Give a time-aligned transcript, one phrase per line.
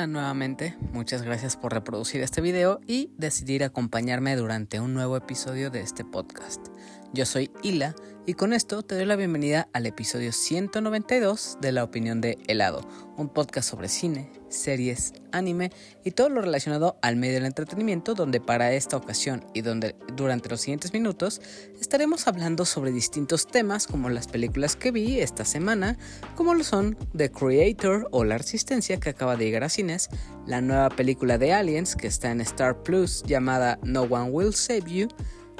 [0.00, 5.70] Hola nuevamente, muchas gracias por reproducir este video y decidir acompañarme durante un nuevo episodio
[5.70, 6.68] de este podcast.
[7.12, 11.82] Yo soy Hila y con esto te doy la bienvenida al episodio 192 de La
[11.82, 12.82] Opinión de Helado,
[13.16, 15.72] un podcast sobre cine, series, anime
[16.04, 20.48] y todo lo relacionado al medio del entretenimiento donde para esta ocasión y donde durante
[20.48, 21.40] los siguientes minutos
[21.80, 25.98] estaremos hablando sobre distintos temas como las películas que vi esta semana,
[26.36, 30.10] como lo son The Creator o La Resistencia que acaba de llegar a cines,
[30.46, 34.84] la nueva película de Aliens que está en Star Plus llamada No One Will Save
[34.86, 35.08] You,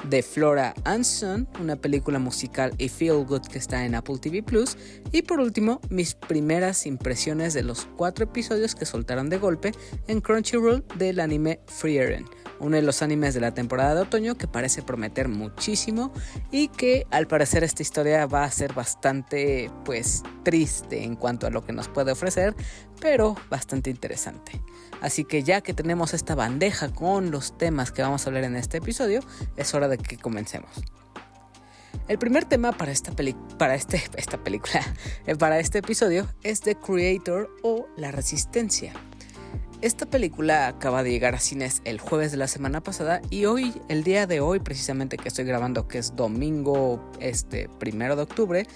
[0.03, 4.43] de Flora and Son, una película musical y feel good que está en Apple TV
[4.43, 4.77] Plus.
[5.11, 9.71] Y por último, mis primeras impresiones de los cuatro episodios que soltaron de golpe
[10.07, 11.99] en Crunchyroll del anime Free
[12.61, 16.13] uno de los animes de la temporada de otoño que parece prometer muchísimo
[16.51, 21.49] y que al parecer esta historia va a ser bastante pues triste en cuanto a
[21.49, 22.55] lo que nos puede ofrecer,
[22.99, 24.61] pero bastante interesante.
[25.01, 28.55] Así que ya que tenemos esta bandeja con los temas que vamos a hablar en
[28.55, 29.21] este episodio,
[29.57, 30.69] es hora de que comencemos.
[32.07, 33.11] El primer tema para esta,
[33.57, 34.81] para este, esta película,
[35.25, 38.93] eh, para este episodio, es The Creator o La Resistencia.
[39.81, 43.73] Esta película acaba de llegar a cines el jueves de la semana pasada y hoy,
[43.89, 48.67] el día de hoy precisamente que estoy grabando, que es domingo este primero de octubre,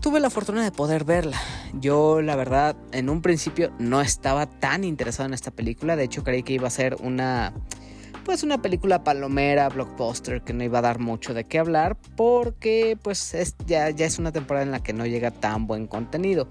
[0.00, 1.38] tuve la fortuna de poder verla.
[1.74, 6.24] Yo la verdad en un principio no estaba tan interesado en esta película, de hecho
[6.24, 7.52] creí que iba a ser una
[8.24, 12.98] pues una película palomera, blockbuster que no iba a dar mucho de qué hablar porque
[13.00, 13.34] pues
[13.66, 16.48] ya, ya es una temporada en la que no llega tan buen contenido.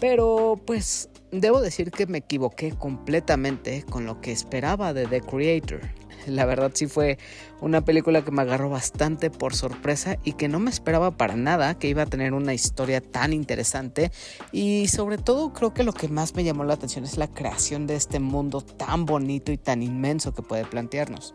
[0.00, 5.80] Pero pues debo decir que me equivoqué completamente con lo que esperaba de The Creator.
[6.26, 7.18] La verdad sí fue
[7.60, 11.78] una película que me agarró bastante por sorpresa y que no me esperaba para nada
[11.78, 14.12] que iba a tener una historia tan interesante
[14.52, 17.86] y sobre todo creo que lo que más me llamó la atención es la creación
[17.86, 21.34] de este mundo tan bonito y tan inmenso que puede plantearnos.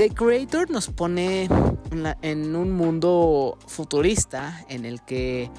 [0.00, 1.46] The Creator nos pone
[2.22, 5.50] en, un mundo futurista en el que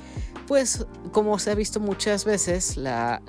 [0.47, 3.21] pues como se ha visto muchas veces, la,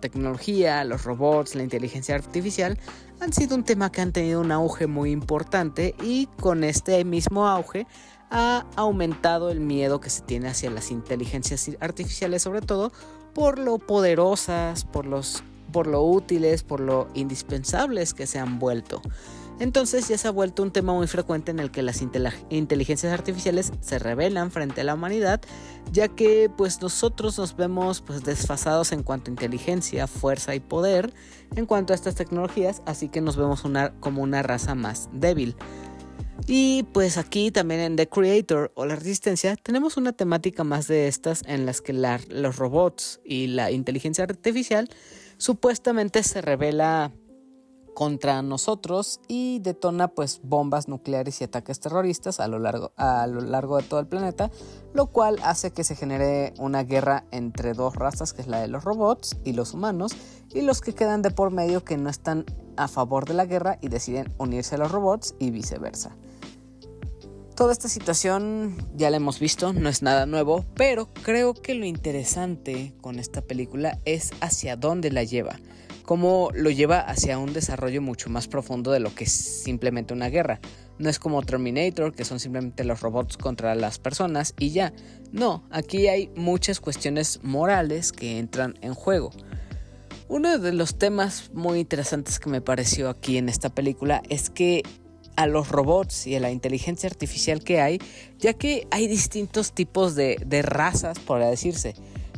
[0.00, 2.78] tecnología, los robots, la inteligencia artificial
[3.20, 7.46] han sido un tema que han tenido un auge muy importante y con este mismo
[7.46, 7.86] auge
[8.30, 12.92] ha aumentado el miedo que se tiene hacia las inteligencias artificiales, sobre todo
[13.34, 15.42] por lo poderosas, por, los,
[15.72, 19.02] por lo útiles, por lo indispensables que se han vuelto.
[19.60, 22.02] Entonces ya se ha vuelto un tema muy frecuente en el que las
[22.48, 25.42] inteligencias artificiales se rebelan frente a la humanidad,
[25.92, 31.12] ya que pues nosotros nos vemos pues desfasados en cuanto a inteligencia, fuerza y poder
[31.56, 33.62] en cuanto a estas tecnologías, así que nos vemos
[34.00, 35.54] como una raza más débil.
[36.46, 41.06] Y pues aquí también en The Creator o la Resistencia tenemos una temática más de
[41.06, 44.88] estas en las que los robots y la inteligencia artificial
[45.36, 47.12] supuestamente se revela
[47.94, 53.40] contra nosotros y detona pues bombas nucleares y ataques terroristas a lo largo, a lo
[53.40, 54.50] largo de todo el planeta,
[54.94, 58.68] lo cual hace que se genere una guerra entre dos razas, que es la de
[58.68, 60.12] los robots y los humanos,
[60.52, 62.44] y los que quedan de por medio que no están
[62.76, 66.16] a favor de la guerra y deciden unirse a los robots y viceversa.
[67.54, 71.84] Toda esta situación ya la hemos visto, no es nada nuevo, pero creo que lo
[71.84, 75.58] interesante con esta película es hacia dónde la lleva
[76.10, 80.28] cómo lo lleva hacia un desarrollo mucho más profundo de lo que es simplemente una
[80.28, 80.58] guerra.
[80.98, 84.92] No es como Terminator, que son simplemente los robots contra las personas y ya.
[85.30, 89.30] No, aquí hay muchas cuestiones morales que entran en juego.
[90.26, 94.82] Uno de los temas muy interesantes que me pareció aquí en esta película es que
[95.36, 98.00] a los robots y a la inteligencia artificial que hay,
[98.36, 101.94] ya que hay distintos tipos de, de razas, por decirse.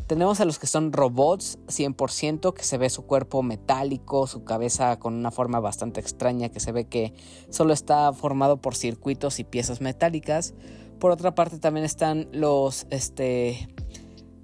[0.07, 4.99] Tenemos a los que son robots 100%, que se ve su cuerpo metálico, su cabeza
[4.99, 7.15] con una forma bastante extraña, que se ve que
[7.51, 10.55] solo está formado por circuitos y piezas metálicas.
[10.99, 13.69] Por otra parte también están los este,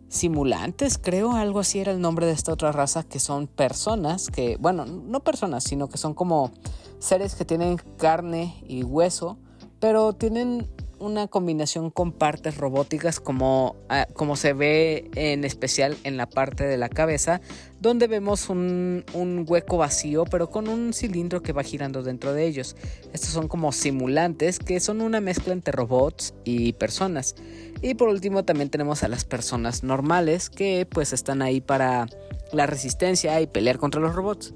[0.08, 4.56] simulantes, creo, algo así era el nombre de esta otra raza, que son personas, que,
[4.58, 6.50] bueno, no personas, sino que son como
[6.99, 9.38] seres que tienen carne y hueso,
[9.81, 16.16] pero tienen una combinación con partes robóticas como, ah, como se ve en especial en
[16.16, 17.40] la parte de la cabeza,
[17.80, 22.46] donde vemos un, un, hueco vacío pero con un cilindro que va girando dentro de
[22.46, 22.76] ellos.
[23.12, 27.34] Estos son como simulantes que son una mezcla entre robots y personas.
[27.80, 32.06] Y por último también tenemos a las personas normales que pues están ahí para
[32.52, 34.54] la resistencia y pelear contra los robots.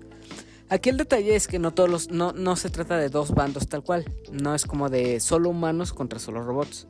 [0.72, 3.68] Aquí el detalle es que no todos los, no, no se trata de dos bandos
[3.68, 6.86] tal cual, no es como de solo humanos contra solo robots.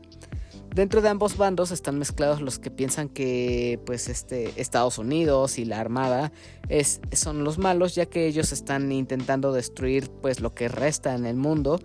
[0.73, 5.65] Dentro de ambos bandos están mezclados los que piensan que pues este Estados Unidos y
[5.65, 6.31] la Armada
[6.69, 11.27] es, son los malos ya que ellos están intentando destruir pues lo que resta en
[11.27, 11.81] el mundo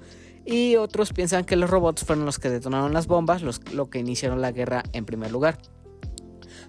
[0.45, 3.97] y otros piensan que los robots fueron los que detonaron las bombas, los, lo que
[3.97, 5.57] iniciaron la guerra en primer lugar.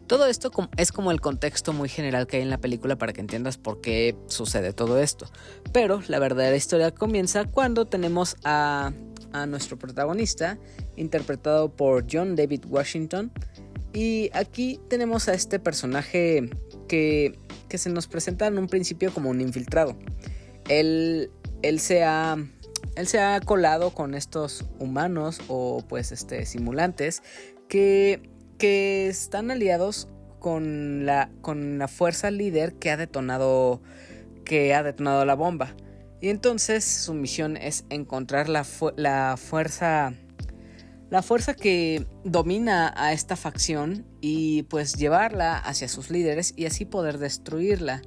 [0.09, 3.21] Todo esto es como el contexto muy general que hay en la película para que
[3.21, 5.27] entiendas por qué sucede todo esto.
[5.71, 8.93] Pero la verdadera historia comienza cuando tenemos a,
[9.33, 10.59] a nuestro protagonista,
[10.97, 13.31] interpretado por John David Washington.
[13.93, 16.49] Y aquí tenemos a este personaje
[16.89, 17.39] que,
[17.69, 19.95] que se nos presenta en un principio como un infiltrado.
[20.69, 21.31] Él,
[21.61, 22.37] él se ha
[22.97, 27.23] él se ha colado con estos humanos o pues este simulantes
[27.69, 30.09] que que están aliados
[30.39, 33.81] con la, con la fuerza líder que ha detonado
[34.45, 35.75] que ha detonado la bomba.
[36.21, 38.67] Y entonces su misión es encontrar la,
[38.97, 40.15] la fuerza
[41.11, 46.85] la fuerza que domina a esta facción y pues llevarla hacia sus líderes y así
[46.85, 48.03] poder destruirla.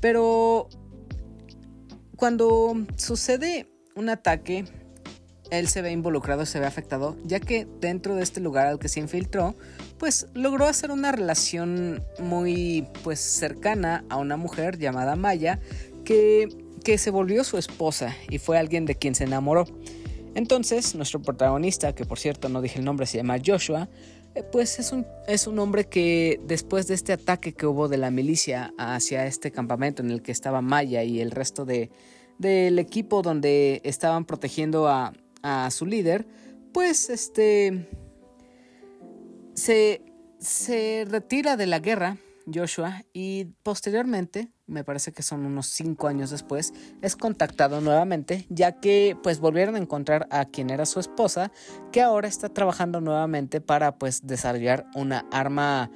[0.00, 0.68] Pero
[2.16, 4.64] cuando sucede un ataque
[5.52, 8.88] él se ve involucrado, se ve afectado, ya que dentro de este lugar al que
[8.88, 9.54] se infiltró,
[9.98, 15.60] pues logró hacer una relación muy pues cercana a una mujer llamada Maya
[16.06, 16.48] que,
[16.82, 19.66] que se volvió su esposa y fue alguien de quien se enamoró.
[20.34, 23.90] Entonces, nuestro protagonista, que por cierto no dije el nombre, se llama Joshua,
[24.34, 27.98] eh, pues es un, es un hombre que después de este ataque que hubo de
[27.98, 31.90] la milicia hacia este campamento en el que estaba Maya y el resto de,
[32.38, 36.26] del equipo donde estaban protegiendo a, a su líder,
[36.72, 37.88] pues este
[39.54, 40.02] se,
[40.38, 42.16] se retira de la guerra
[42.52, 48.80] Joshua y posteriormente, me parece que son unos cinco años después, es contactado nuevamente ya
[48.80, 51.52] que pues volvieron a encontrar a quien era su esposa
[51.92, 55.90] que ahora está trabajando nuevamente para pues desarrollar una arma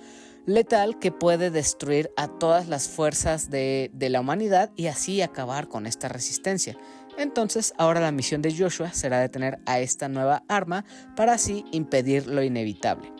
[0.46, 5.68] letal que puede destruir a todas las fuerzas de, de la humanidad y así acabar
[5.68, 6.78] con esta resistencia.
[7.16, 10.84] Entonces, ahora la misión de Joshua será detener a esta nueva arma
[11.16, 13.10] para así impedir lo inevitable.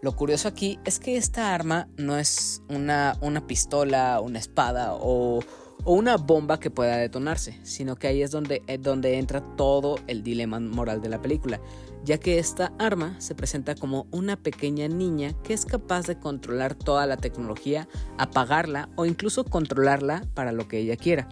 [0.00, 5.40] Lo curioso aquí es que esta arma no es una, una pistola, una espada o,
[5.86, 10.22] una bomba que pueda detonarse, sino que ahí es donde, eh, donde entra todo el
[10.22, 11.60] dilema moral de la película,
[12.04, 16.74] ya que esta arma se presenta como una pequeña niña que es capaz de controlar
[16.74, 17.88] toda la tecnología,
[18.18, 21.28] apagarla o incluso controlarla para lo que ella quiera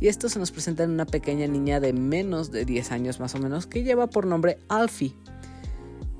[0.00, 3.34] y esto se nos presenta en una pequeña niña de menos de 10 años más
[3.34, 5.14] o menos que lleva por nombre Alfie.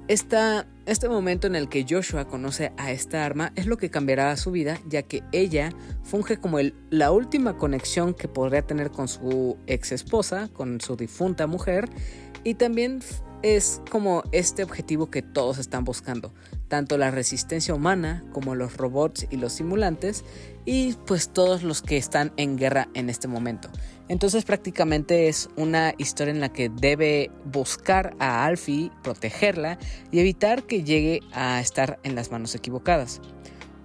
[0.07, 4.51] Este momento en el que Joshua conoce a esta arma es lo que cambiará su
[4.51, 5.71] vida, ya que ella
[6.03, 6.59] funge como
[6.91, 11.89] la última conexión que podría tener con su ex esposa, con su difunta mujer,
[12.45, 13.01] y también
[13.41, 16.35] es como este objetivo que todos están buscando,
[16.75, 20.25] tanto la resistencia humana como los robots y los simulantes
[20.65, 23.69] y pues todos los que están en guerra en este momento.
[24.09, 29.79] Entonces prácticamente es una historia en la que debe buscar a Alfie, protegerla
[30.11, 33.21] y evitar que llegue a estar en las manos equivocadas.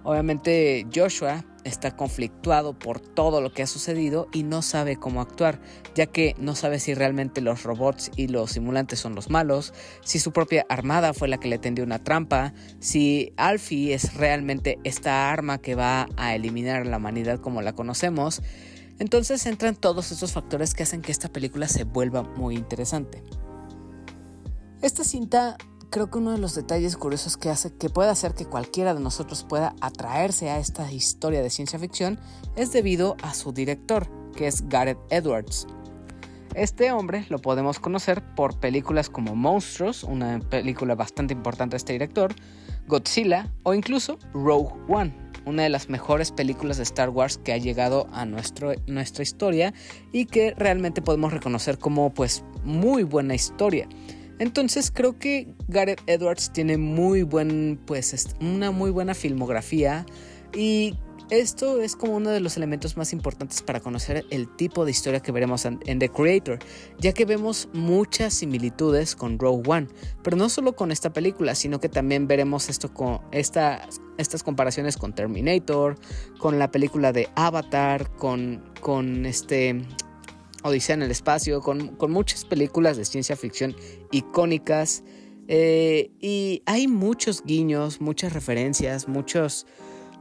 [0.02, 5.60] Obviamente Joshua está conflictuado por todo lo que ha sucedido y no sabe cómo actuar,
[5.94, 9.72] ya que no sabe si realmente los robots y los simulantes son los malos,
[10.04, 14.78] si su propia armada fue la que le tendió una trampa, si Alfie es realmente
[14.84, 18.42] esta arma que va a eliminar la humanidad como la conocemos.
[18.98, 23.22] Entonces entran todos estos factores que hacen que esta película se vuelva muy interesante.
[24.82, 25.56] Esta cinta
[25.90, 29.44] creo que uno de los detalles curiosos que hace que hacer que cualquiera de nosotros
[29.44, 32.18] pueda atraerse a esta historia de ciencia ficción
[32.56, 35.66] es debido a su director, que es Gareth Edwards.
[36.54, 41.92] Este hombre lo podemos conocer por películas como Monstruos, una película bastante importante de este
[41.92, 42.34] director,
[42.86, 47.58] Godzilla o incluso Rogue One, una de las mejores películas de Star Wars que ha
[47.58, 49.74] llegado a nuestra historia
[50.12, 53.88] y que realmente podemos reconocer como pues muy buena historia.
[54.40, 60.06] Entonces creo que Gareth Edwards tiene muy buen, pues, una muy buena filmografía
[60.56, 60.94] y
[61.28, 65.20] esto es como uno de los elementos más importantes para conocer el tipo de historia
[65.20, 66.58] que veremos en, The Creator,
[66.98, 69.88] ya que vemos muchas similitudes con Rogue One,
[70.24, 75.14] pero no solo con esta película, sino que también veremos esto con estas comparaciones con
[75.14, 75.96] Terminator,
[76.38, 79.82] con la película de Avatar, con, con este
[80.62, 83.74] Odisea en el espacio, con, muchas películas de ciencia ficción
[84.10, 85.02] icónicas.
[85.48, 89.66] Eh, y hay muchos guiños, muchas referencias, muchos,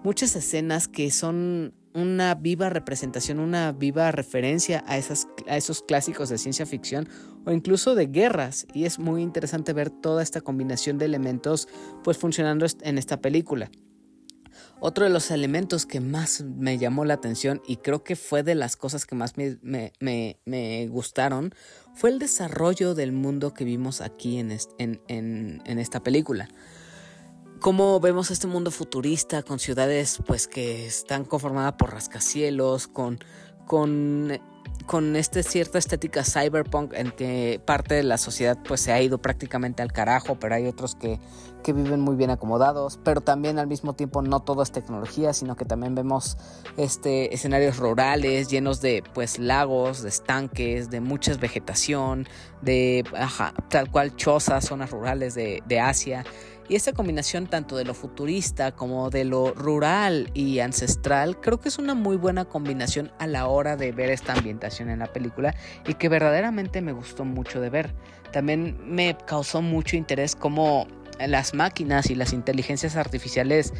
[0.03, 6.29] muchas escenas que son una viva representación, una viva referencia a, esas, a esos clásicos
[6.29, 7.09] de ciencia ficción
[7.45, 8.65] o incluso de guerras.
[8.73, 11.67] Y es muy interesante ver toda esta combinación de elementos
[12.03, 13.69] pues funcionando en esta película.
[14.81, 18.55] Otro de los elementos que más me llamó la atención y creo que fue de
[18.55, 21.53] las cosas que más me, gustaron
[21.93, 26.47] fue el desarrollo del mundo que vimos aquí en, en esta película.
[27.59, 33.19] Cómo vemos este mundo futurista con ciudades pues que están conformadas por rascacielos, con,
[33.67, 34.39] con,
[34.89, 39.19] con esta cierta estética cyberpunk en que parte de la sociedad pues se ha ido
[39.19, 41.19] prácticamente al carajo, pero hay otros que,
[41.61, 45.55] que viven muy bien acomodados, pero también al mismo tiempo no todo es tecnología, sino
[45.55, 46.37] que también vemos
[46.75, 52.27] este escenarios rurales llenos de pues lagos, de estanques, de mucha vegetación,
[52.63, 53.03] de
[53.69, 56.25] tal cual chozas, zonas rurales de, de Asia.
[56.69, 61.67] Y esta combinación tanto de lo futurista como de lo rural y ancestral creo que
[61.67, 65.55] es una muy buena combinación a la hora de ver esta ambientación en la película
[65.87, 67.95] y que verdaderamente me gustó mucho de ver.
[68.31, 70.85] También me causó mucho interés cómo
[71.19, 73.73] las máquinas y las inteligencias artificiales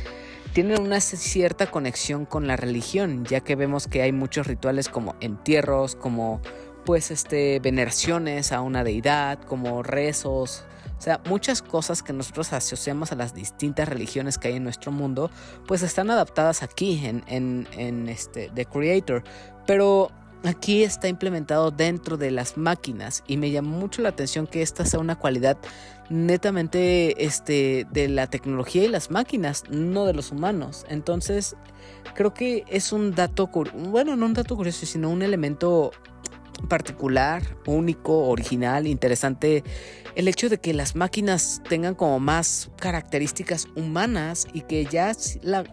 [0.54, 5.16] tienen una cierta conexión con la religión, ya que vemos que hay muchos rituales como
[5.22, 6.42] entierros, como
[6.86, 10.66] pues este veneraciones a una deidad, como rezos,
[11.00, 14.92] o sea, muchas cosas que nosotros asociamos a las distintas religiones que hay en nuestro
[14.92, 15.32] mundo,
[15.66, 17.24] pues están adaptadas aquí en,
[17.72, 19.24] en, este, The Creator.
[19.66, 20.12] Pero
[20.44, 24.86] aquí está implementado dentro de las máquinas y me llamó mucho la atención que esta
[24.86, 25.58] sea una cualidad
[26.10, 30.86] netamente este, de la tecnología y las máquinas, no de los humanos.
[30.90, 31.56] Entonces,
[32.14, 35.92] creo que es un dato, bueno, no un dato curioso, sino un elemento
[36.68, 39.64] particular, único, original, interesante
[40.16, 45.12] el hecho de que las máquinas tengan como más características humanas y que ya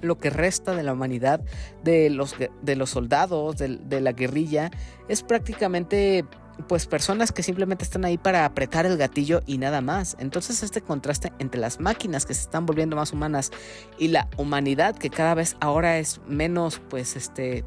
[0.00, 1.40] lo que resta de la humanidad
[1.82, 4.70] de los, de los soldados, de, de la guerrilla,
[5.08, 6.24] es prácticamente
[6.68, 10.16] pues personas que simplemente están ahí para apretar el gatillo y nada más.
[10.18, 13.50] Entonces este contraste entre las máquinas que se están volviendo más humanas
[13.98, 17.64] y la humanidad que cada vez ahora es menos pues este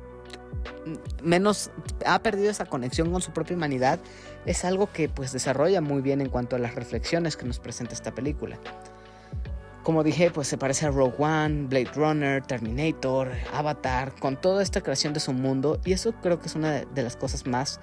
[1.23, 1.71] menos
[2.05, 3.99] ha perdido esa conexión con su propia humanidad
[4.45, 7.93] es algo que pues desarrolla muy bien en cuanto a las reflexiones que nos presenta
[7.93, 8.57] esta película.
[9.83, 14.81] Como dije, pues se parece a Rogue One, Blade Runner, Terminator, Avatar, con toda esta
[14.81, 17.79] creación de su mundo y eso creo que es una de las cosas más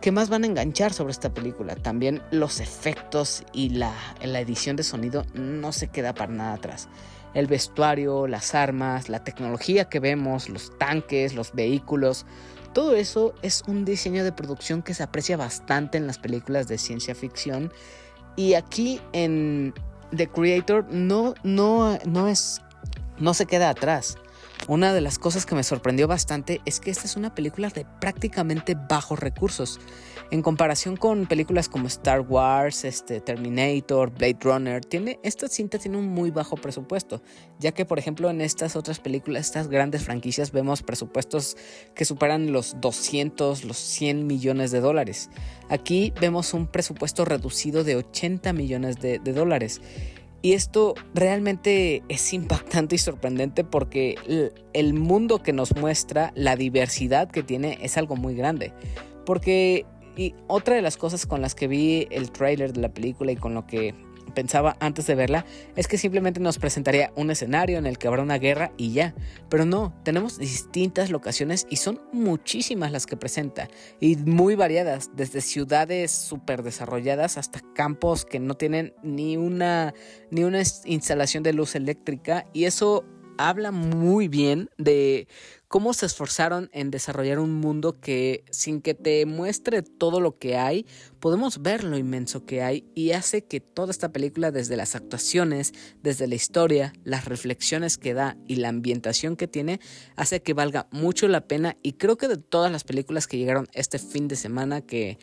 [0.00, 1.76] que más van a enganchar sobre esta película.
[1.76, 3.92] También los efectos y la,
[4.22, 6.88] la edición de sonido no se queda para nada atrás
[7.34, 12.26] el vestuario, las armas, la tecnología que vemos, los tanques, los vehículos,
[12.72, 16.78] todo eso es un diseño de producción que se aprecia bastante en las películas de
[16.78, 17.72] ciencia ficción
[18.36, 19.74] y aquí en
[20.16, 22.60] The Creator no no no es
[23.18, 24.16] no se queda atrás.
[24.68, 27.86] Una de las cosas que me sorprendió bastante es que esta es una película de
[28.00, 29.80] prácticamente bajos recursos.
[30.32, 35.98] En comparación con películas como Star Wars, este, Terminator, Blade Runner, tiene, esta cinta tiene
[35.98, 37.20] un muy bajo presupuesto,
[37.58, 41.56] ya que por ejemplo en estas otras películas, estas grandes franquicias, vemos presupuestos
[41.96, 45.30] que superan los 200, los 100 millones de dólares.
[45.68, 49.80] Aquí vemos un presupuesto reducido de 80 millones de, de dólares.
[50.42, 54.14] Y esto realmente es impactante y sorprendente porque
[54.72, 58.72] el mundo que nos muestra, la diversidad que tiene, es algo muy grande.
[59.26, 59.84] Porque
[60.20, 63.36] y otra de las cosas con las que vi el trailer de la película y
[63.36, 63.94] con lo que
[64.34, 65.46] pensaba antes de verla
[65.76, 69.14] es que simplemente nos presentaría un escenario en el que habrá una guerra y ya.
[69.48, 75.40] Pero no, tenemos distintas locaciones y son muchísimas las que presenta y muy variadas, desde
[75.40, 79.94] ciudades súper desarrolladas hasta campos que no tienen ni una,
[80.30, 83.06] ni una instalación de luz eléctrica y eso
[83.38, 85.28] habla muy bien de
[85.70, 90.56] cómo se esforzaron en desarrollar un mundo que sin que te muestre todo lo que
[90.56, 90.84] hay,
[91.20, 95.72] podemos ver lo inmenso que hay y hace que toda esta película, desde las actuaciones,
[96.02, 99.78] desde la historia, las reflexiones que da y la ambientación que tiene,
[100.16, 101.76] hace que valga mucho la pena.
[101.84, 105.18] Y creo que de todas las películas que llegaron este fin de semana, que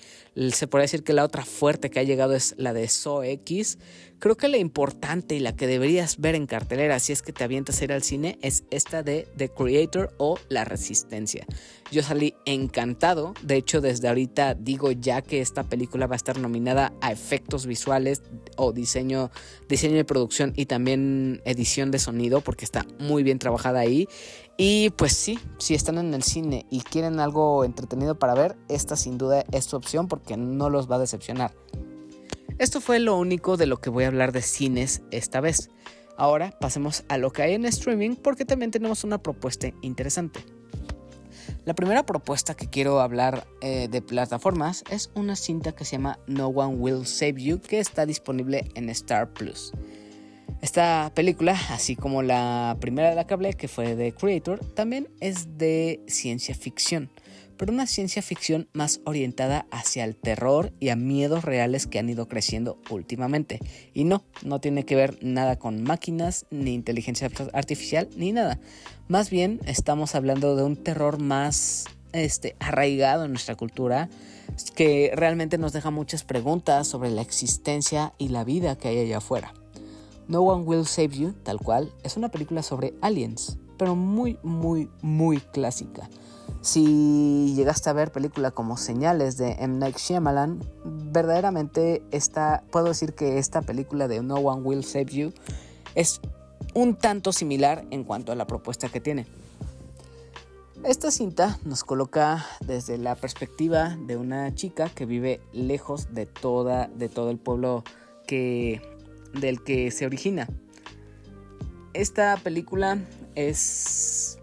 [0.53, 3.79] se podría decir que la otra fuerte que ha llegado es la de So X,
[4.19, 7.43] creo que la importante y la que deberías ver en cartelera si es que te
[7.43, 11.45] avientas a ir al cine es esta de The Creator o La Resistencia.
[11.91, 16.39] Yo salí encantado, de hecho desde ahorita digo ya que esta película va a estar
[16.39, 18.21] nominada a efectos visuales
[18.57, 19.31] o diseño,
[19.69, 24.07] diseño de producción y también edición de sonido porque está muy bien trabajada ahí.
[24.57, 28.95] Y pues sí, si están en el cine y quieren algo entretenido para ver, esta
[28.95, 31.53] sin duda es su opción porque no los va a decepcionar.
[32.57, 35.69] Esto fue lo único de lo que voy a hablar de cines esta vez.
[36.17, 40.39] Ahora pasemos a lo que hay en streaming porque también tenemos una propuesta interesante.
[41.63, 46.19] La primera propuesta que quiero hablar eh, de plataformas es una cinta que se llama
[46.25, 49.73] No One Will Save You que está disponible en Star Plus.
[50.61, 55.57] Esta película, así como la primera de la hablé, que fue de Creator, también es
[55.57, 57.11] de ciencia ficción
[57.57, 62.09] pero una ciencia ficción más orientada hacia el terror y a miedos reales que han
[62.09, 63.59] ido creciendo últimamente.
[63.93, 68.59] Y no, no tiene que ver nada con máquinas, ni inteligencia artificial, ni nada.
[69.07, 74.09] Más bien estamos hablando de un terror más este, arraigado en nuestra cultura,
[74.75, 79.17] que realmente nos deja muchas preguntas sobre la existencia y la vida que hay allá
[79.17, 79.53] afuera.
[80.27, 84.89] No One Will Save You, tal cual, es una película sobre aliens, pero muy, muy,
[85.01, 86.09] muy clásica.
[86.61, 89.77] Si llegaste a ver película como Señales de M.
[89.77, 95.33] Night Shyamalan, verdaderamente esta, puedo decir que esta película de No One Will Save You
[95.95, 96.19] es
[96.73, 99.25] un tanto similar en cuanto a la propuesta que tiene.
[100.83, 106.87] Esta cinta nos coloca desde la perspectiva de una chica que vive lejos de, toda,
[106.87, 107.83] de todo el pueblo
[108.27, 108.81] que,
[109.33, 110.47] del que se origina.
[111.93, 112.99] Esta película
[113.33, 114.36] es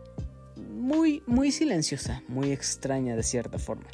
[0.84, 3.86] muy, muy silenciosa, muy extraña de cierta forma.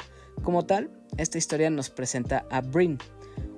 [0.43, 2.97] Como tal, esta historia nos presenta a Bryn,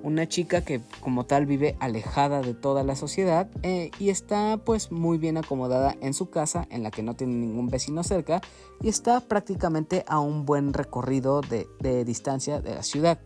[0.04, 4.92] una chica que como tal vive alejada de toda la sociedad eh, y está pues
[4.92, 8.40] muy bien acomodada en su casa en la que no tiene ningún vecino cerca
[8.80, 13.18] y está prácticamente a un buen recorrido de, distancia de la ciudad.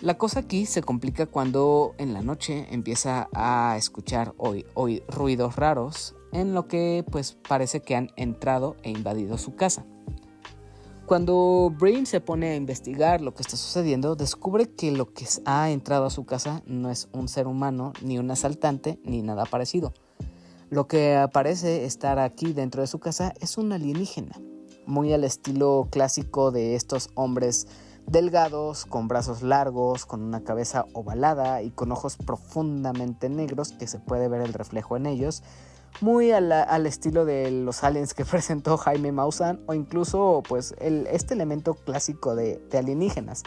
[0.00, 5.56] La cosa aquí se complica cuando en la noche empieza a escuchar hoy, hoy ruidos
[5.56, 9.84] raros en lo que pues parece que han entrado e invadido su casa.
[11.06, 15.70] Cuando Brain se pone a investigar lo que está sucediendo, descubre que lo que ha
[15.70, 19.94] entrado a su casa no es un ser humano, ni un asaltante, ni nada parecido.
[20.68, 24.40] Lo que parece estar aquí dentro de su casa es un alienígena,
[24.84, 27.68] muy al estilo clásico de estos hombres
[28.06, 34.00] delgados, con brazos largos, con una cabeza ovalada y con ojos profundamente negros que se
[34.00, 35.44] puede ver el reflejo en ellos,
[36.00, 41.74] muy al, estilo de los aliens que presentó Jaime Maussan o incluso pues este elemento
[41.74, 43.42] clásico de, alienígenas.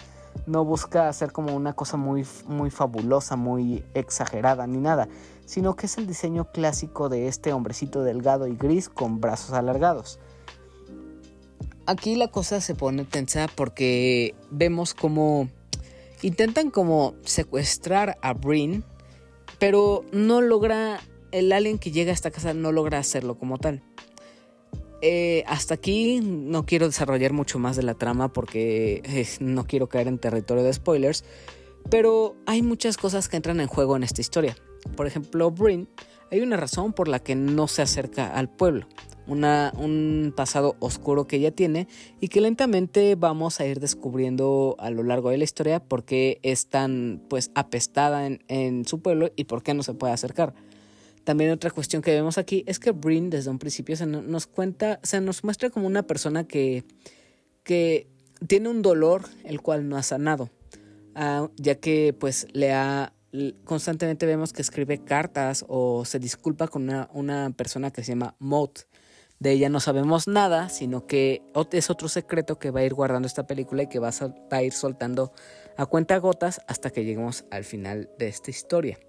[0.46, 5.08] No busca hacer como una cosa muy, muy fabulosa, muy exagerada ni nada,
[5.46, 10.20] sino que es el diseño clásico de este hombrecito delgado y gris con brazos alargados.
[11.88, 15.50] Aquí la cosa se pone tensa porque vemos como
[16.22, 18.84] intentan como secuestrar a Bryn,
[19.58, 21.00] pero no logra
[21.32, 23.82] el alien que llega a esta casa no logra hacerlo como tal.
[25.02, 29.88] Eh, hasta aquí no quiero desarrollar mucho más de la trama porque eh, no quiero
[29.88, 31.24] caer en territorio de spoilers,
[31.90, 34.58] pero hay muchas cosas que entran en juego en esta historia.
[34.98, 35.88] Por ejemplo, Brin,
[36.32, 38.88] hay una razón por la que no se acerca al pueblo,
[39.26, 41.88] una, un pasado oscuro que ella tiene
[42.20, 46.40] y que lentamente vamos a ir descubriendo a lo largo de la historia por qué
[46.44, 50.54] es tan pues apestada en, en su pueblo y por qué no se puede acercar.
[51.24, 55.00] También otra cuestión que vemos aquí es que Brin desde un principio se nos cuenta,
[55.04, 56.84] se nos muestra como una persona que,
[57.64, 58.08] que
[58.48, 60.50] tiene un dolor el cual no ha sanado,
[61.16, 63.14] ah, ya que pues le ha
[63.64, 68.88] constantemente vemos que escribe cartas o se disculpa con una, persona que se llama Mott.
[69.40, 73.28] De ella no sabemos nada, sino que es otro secreto que va a ir guardando
[73.28, 75.32] esta película y que va a, va a ir soltando
[75.78, 79.00] a cuenta gotas hasta que lleguemos al final de esta historia.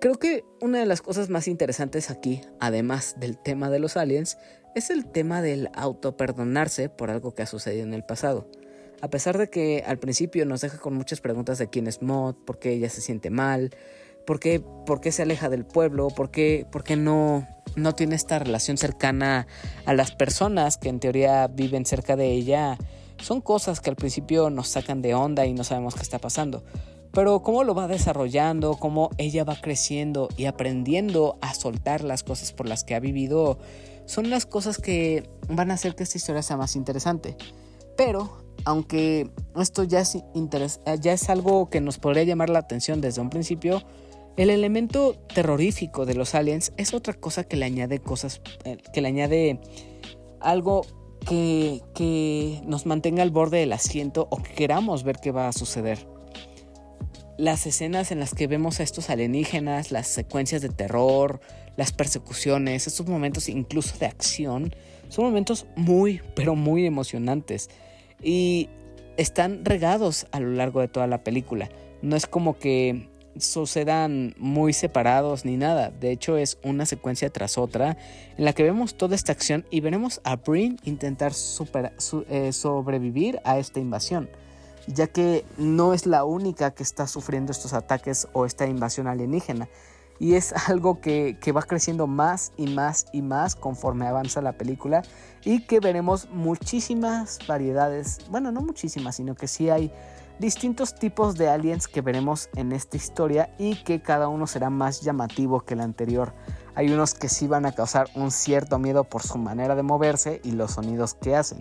[0.00, 4.38] Creo que una de las cosas más interesantes aquí, además del tema de los aliens,
[4.74, 8.48] es el tema del autoperdonarse por algo que ha sucedido en el pasado.
[9.00, 12.34] A pesar de que al principio nos deja con muchas preguntas de quién es Mod,
[12.44, 13.70] por qué ella se siente mal,
[14.26, 18.16] por qué, por qué se aleja del pueblo, por qué, por qué no, no tiene
[18.16, 19.46] esta relación cercana
[19.86, 22.76] a las personas que en teoría viven cerca de ella,
[23.22, 26.64] son cosas que al principio nos sacan de onda y no sabemos qué está pasando.
[27.12, 32.52] Pero cómo lo va desarrollando, cómo ella va creciendo y aprendiendo a soltar las cosas
[32.52, 33.58] por las que ha vivido,
[34.04, 37.36] son las cosas que van a hacer que esta historia sea más interesante.
[37.96, 43.82] Pero, aunque esto ya es, algo que nos podría llamar la atención desde un principio,
[44.36, 49.00] el elemento terrorífico de los aliens es otra cosa que le añade cosas, eh, que
[49.00, 49.60] le añade
[50.40, 50.86] algo
[51.26, 55.52] que, que nos mantenga al borde del asiento o que queramos ver qué va a
[55.52, 56.17] suceder
[57.38, 61.40] las escenas en las que vemos a estos alienígenas, las secuencias de terror,
[61.76, 64.74] las persecuciones, estos momentos incluso de acción,
[65.08, 67.70] son momentos muy, pero muy emocionantes.
[68.22, 68.68] Y
[69.16, 71.70] están regados a lo largo de toda la película.
[72.02, 75.90] No es como que sucedan muy separados ni nada.
[75.90, 77.96] De hecho, es una secuencia tras otra
[78.36, 83.58] en la que vemos toda esta acción y veremos a Brin intentar eh, sobrevivir a
[83.58, 84.28] esta invasión,
[84.88, 89.68] ya que no es la única que está sufriendo estos ataques o esta invasión alienígena.
[90.18, 94.52] Y es algo que, que va creciendo más y más y más conforme avanza la
[94.52, 95.02] película
[95.44, 99.92] y que veremos muchísimas variedades, bueno, no muchísimas, sino que sí hay
[100.38, 105.00] distintos tipos de aliens que veremos en esta historia y que cada uno será más
[105.00, 106.32] llamativo que el anterior.
[106.74, 110.40] Hay unos que sí van a causar un cierto miedo por su manera de moverse
[110.44, 111.58] y los sonidos que hacen.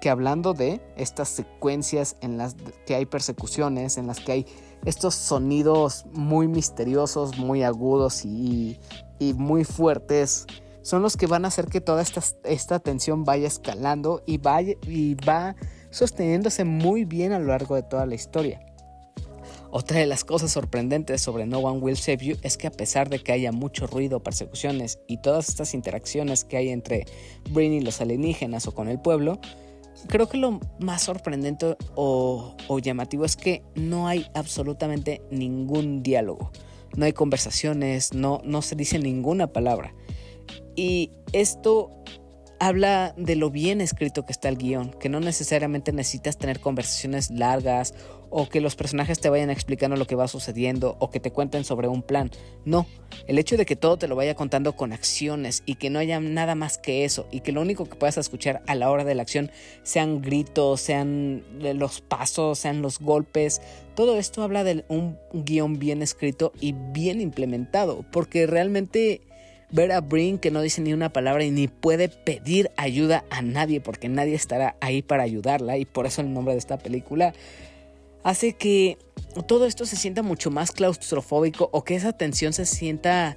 [0.00, 4.46] Que hablando de estas secuencias en las que hay persecuciones, en las que hay
[4.84, 8.78] estos sonidos muy misteriosos, muy agudos y,
[9.36, 10.46] muy fuertes,
[10.82, 15.14] son los que van a hacer que toda esta, tensión vaya escalando y, vaya, y
[15.16, 15.54] va
[15.90, 18.60] sosteniéndose muy bien a lo largo de toda la historia.
[19.72, 23.08] Otra de las cosas sorprendentes sobre No One Will Save You es que a pesar
[23.08, 27.06] de que haya mucho ruido, persecuciones y todas estas interacciones que hay entre
[27.50, 29.38] Brin y los alienígenas o con el pueblo,
[30.06, 36.50] creo que lo más sorprendente o, llamativo es que no hay absolutamente ningún diálogo.
[36.96, 39.94] No hay conversaciones, no, no se dice ninguna palabra.
[40.74, 41.90] Y esto
[42.58, 47.30] habla de lo bien escrito que está el guion, que no necesariamente necesitas tener conversaciones
[47.30, 47.94] largas
[48.30, 51.64] o que los personajes te vayan explicando lo que va sucediendo o que te cuenten
[51.64, 52.30] sobre un plan.
[52.64, 52.86] No,
[53.26, 56.20] el hecho de que todo te lo vaya contando con acciones y que no haya
[56.20, 59.14] nada más que eso y que lo único que puedas escuchar a la hora de
[59.14, 59.50] la acción
[59.82, 63.60] sean gritos, sean los pasos, sean los golpes,
[63.94, 69.20] todo esto habla de un guion bien escrito y bien implementado, porque realmente
[69.72, 73.42] ver a Brin que no dice ni una palabra y ni puede pedir ayuda a
[73.42, 77.34] nadie porque nadie estará ahí para ayudarla y por eso el nombre de esta película
[78.22, 78.98] hace que
[79.46, 83.36] todo esto se sienta mucho más claustrofóbico o que esa tensión se sienta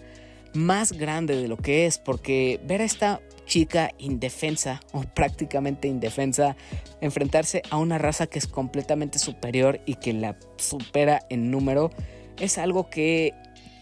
[0.53, 6.55] más grande de lo que es porque ver a esta chica indefensa o prácticamente indefensa
[7.01, 11.91] enfrentarse a una raza que es completamente superior y que la supera en número
[12.39, 13.33] es algo que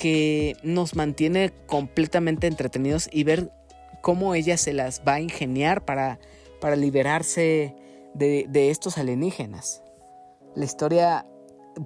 [0.02, 3.52] que nos mantiene completamente entretenidos y ver
[4.02, 6.20] cómo ella se las va a ingeniar para,
[6.60, 7.76] para liberarse
[8.16, 9.84] de, estos alienígenas.
[10.56, 11.26] La historia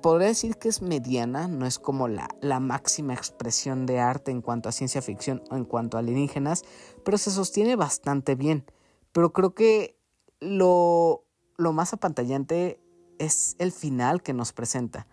[0.02, 4.42] podría decir que es mediana, no es como la, la, máxima expresión de arte en
[4.42, 6.64] cuanto a ciencia ficción o en cuanto a alienígenas,
[7.04, 8.66] pero se sostiene bastante bien.
[9.12, 9.98] Pero creo que
[10.40, 11.24] lo,
[11.58, 12.80] lo más apantallante
[13.20, 15.08] es el final que nos presenta.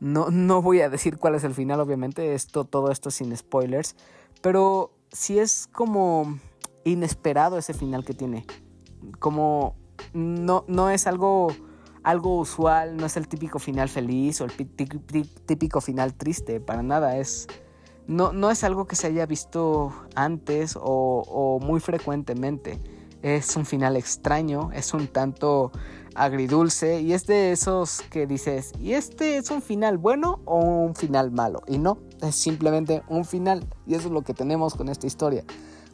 [0.00, 3.94] No, no voy a decir cuál es el final, obviamente, esto, todo esto sin spoilers,
[4.40, 6.38] pero sí es como
[6.84, 8.44] inesperado ese final que tiene.
[9.20, 9.76] Como
[10.12, 11.48] no, no es algo,
[12.02, 17.16] algo usual, no es el típico final feliz o el típico final triste, para nada.
[17.16, 17.46] Es,
[18.06, 22.80] no, no es algo que se haya visto antes o, o muy frecuentemente.
[23.22, 25.70] Es un final extraño, es un tanto
[26.14, 30.94] agridulce y es de esos que dices, ¿y este es un final bueno o un
[30.94, 31.62] final malo?
[31.66, 35.44] Y no, es simplemente un final y eso es lo que tenemos con esta historia.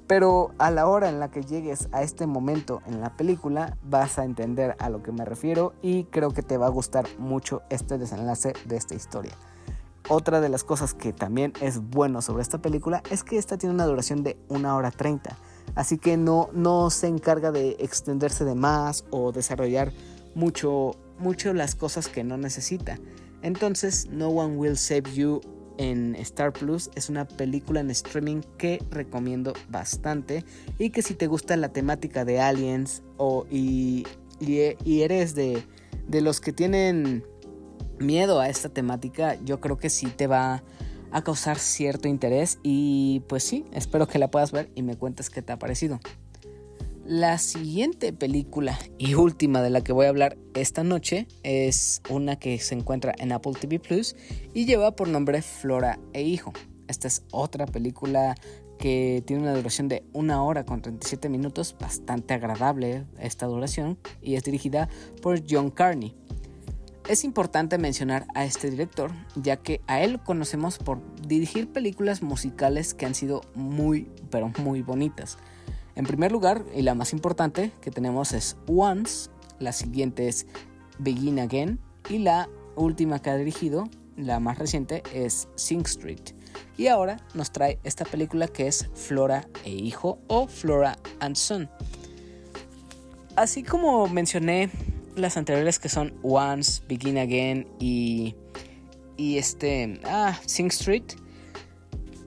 [0.09, 4.19] Pero a la hora en la que llegues a este momento en la película vas
[4.19, 7.63] a entender a lo que me refiero y creo que te va a gustar mucho
[7.71, 9.33] este desenlace de esta historia.
[10.09, 13.75] Otra de las cosas que también es bueno sobre esta película es que esta tiene
[13.75, 15.37] una duración de 1 hora 30
[15.75, 19.93] Así que no, no se encarga de extenderse de más o desarrollar
[20.35, 22.99] mucho, mucho las cosas que no necesita.
[23.43, 25.41] Entonces, No One Will Save You
[25.79, 30.45] en Star Plus es una película en streaming que recomiendo bastante
[30.79, 34.05] y que si te gusta la temática de aliens o, y,
[34.41, 35.65] y, eres de,
[36.07, 37.25] de los que tienen
[37.99, 40.63] miedo a esta temática, yo creo que sí te va
[41.11, 45.31] a causar cierto interés y pues sí, espero que la puedas ver y me cuentes
[45.31, 46.01] qué te ha parecido.
[47.09, 52.39] La siguiente película y última de la que voy a hablar esta noche es una
[52.39, 54.15] que se encuentra en Apple TV Plus
[54.53, 56.53] y lleva por nombre Flora e Hijo.
[56.87, 58.35] Esta es otra película
[58.79, 64.35] que tiene una duración de una hora con 37 minutos, bastante agradable esta duración, y
[64.35, 64.91] es dirigida
[65.23, 66.15] por John Carney.
[67.09, 72.93] Es importante mencionar a este director, ya que a él conocemos por dirigir películas musicales
[72.93, 75.39] que han sido muy, pero muy bonitas.
[75.99, 80.47] En primer lugar, y la más importante que tenemos es Once, la siguiente es
[81.01, 86.21] Begin Again, y la última que ha dirigido, la más reciente, es Sing Street.
[86.77, 91.69] Y ahora nos trae esta película que es Flora e Hijo o Flora and Son.
[93.35, 94.71] Así como mencioné
[95.17, 98.37] las anteriores que son Once, Begin Again y,
[99.17, 101.15] y este, ah, Sing Street,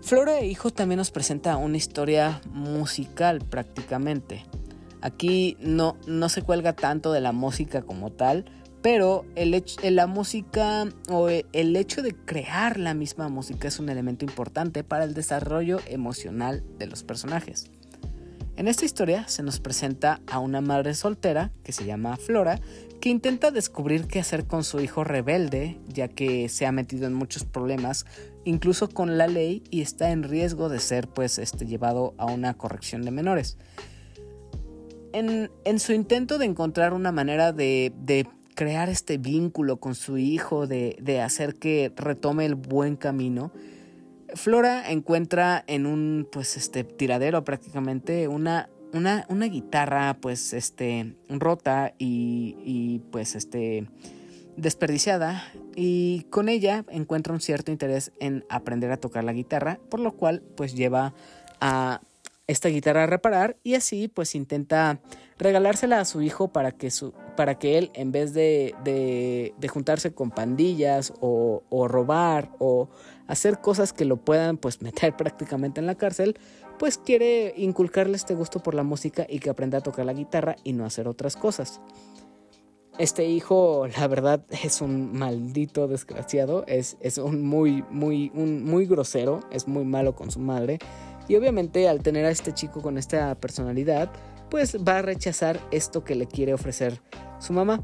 [0.02, 4.46] Flora e Hijo también nos presenta una historia musical prácticamente.
[5.02, 8.46] Aquí no, no se cuelga tanto de la música como tal,
[8.82, 13.90] pero el hecho, la música o el hecho de crear la misma música es un
[13.90, 17.70] elemento importante para el desarrollo emocional de los personajes.
[18.58, 22.60] En esta historia se nos presenta a una madre soltera que se llama Flora,
[23.00, 27.14] que intenta descubrir qué hacer con su hijo rebelde, ya que se ha metido en
[27.14, 28.06] muchos problemas,
[28.45, 32.54] incluso con la ley, y está en riesgo de ser pues este, llevado a una
[32.56, 33.58] corrección de menores.
[35.13, 35.49] En,
[35.80, 41.21] su intento de encontrar una manera de, crear este vínculo con su hijo, de, de
[41.21, 43.51] hacer que retome el buen camino,
[44.36, 51.93] Flora encuentra en un pues este tiradero prácticamente una, una, una guitarra pues este rota
[51.97, 53.88] y, y, pues este
[54.58, 55.44] desperdiciada
[55.76, 60.12] y con ella encuentra un cierto interés en aprender a tocar la guitarra por lo
[60.14, 61.14] cual pues lleva
[61.60, 62.02] a
[62.48, 65.00] esta guitarra a reparar y así pues intenta
[65.38, 70.14] regalársela a su hijo para que, su, para que él en vez de, de, juntarse
[70.14, 72.90] con pandillas o, o, robar o
[73.28, 76.38] hacer cosas que lo puedan pues meter prácticamente en la cárcel,
[76.78, 80.58] pues quiere inculcarle este gusto por la música y que aprenda a tocar la guitarra
[80.64, 81.80] y no hacer otras cosas.
[83.02, 88.86] Este hijo, la verdad, es un maldito desgraciado, es, es un muy, muy, un, muy
[88.86, 90.78] grosero, es muy malo con su madre
[91.28, 94.12] y obviamente al tener a este chico con esta personalidad,
[94.52, 97.02] pues va a rechazar esto que le quiere ofrecer
[97.40, 97.84] su mamá.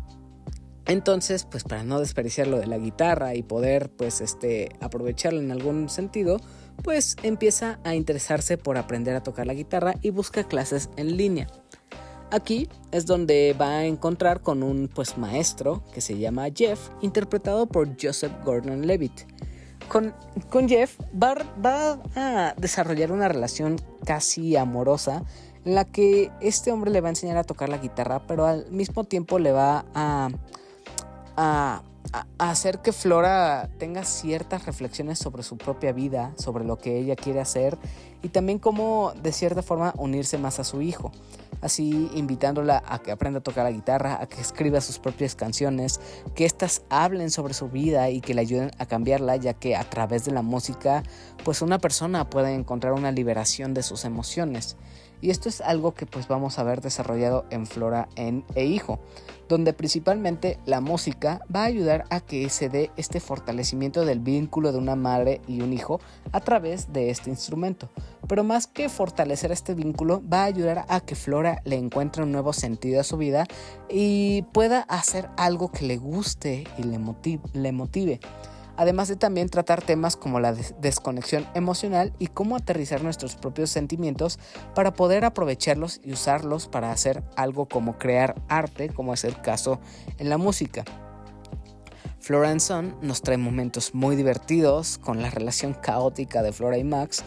[0.85, 5.51] Entonces, pues para no desperdiciar lo de la guitarra y poder pues este aprovecharlo en
[5.51, 6.39] algún sentido,
[6.83, 11.47] pues empieza a interesarse por aprender a tocar la guitarra y busca clases en línea.
[12.29, 17.67] Aquí es donde va a encontrar con un pues maestro que se llama Jeff, interpretado
[17.67, 19.21] por Joseph Gordon-Levitt.
[19.87, 20.13] Con,
[20.67, 25.23] Jeff va, a desarrollar una relación casi amorosa
[25.63, 28.69] en la que este hombre le va a enseñar a tocar la guitarra, pero al
[28.71, 30.29] mismo tiempo le va a,
[32.37, 37.39] hacer que Flora tenga ciertas reflexiones sobre su propia vida, sobre lo que ella quiere
[37.39, 37.77] hacer
[38.21, 41.11] y también cómo de cierta forma unirse más a su hijo
[41.61, 45.99] así invitándola a que aprenda a tocar la guitarra, a que escriba sus propias canciones,
[46.35, 49.83] que éstas hablen sobre su vida y que le ayuden a cambiarla, ya que a
[49.89, 51.03] través de la música,
[51.43, 54.77] pues una persona puede encontrar una liberación de sus emociones.
[55.19, 58.99] Y esto es algo que pues vamos a ver desarrollado en Flora en e Hijo,
[59.47, 64.71] donde principalmente la música va a ayudar a que se dé este fortalecimiento del vínculo
[64.71, 65.99] de una madre y un hijo
[66.31, 67.89] a través de este instrumento.
[68.27, 72.31] Pero más que fortalecer este vínculo, va a ayudar a que Flora le encuentre un
[72.31, 73.45] nuevo sentido a su vida
[73.89, 76.97] y pueda hacer algo que le guste y le
[77.53, 78.19] Le motive
[78.77, 84.39] además de también tratar temas como la desconexión emocional y cómo aterrizar nuestros propios sentimientos
[84.73, 89.79] para poder aprovecharlos y usarlos para hacer algo como crear arte, como es el caso
[90.17, 90.85] en la música.
[92.19, 97.23] Flora Son nos trae momentos muy divertidos con la relación caótica de Flora y Max,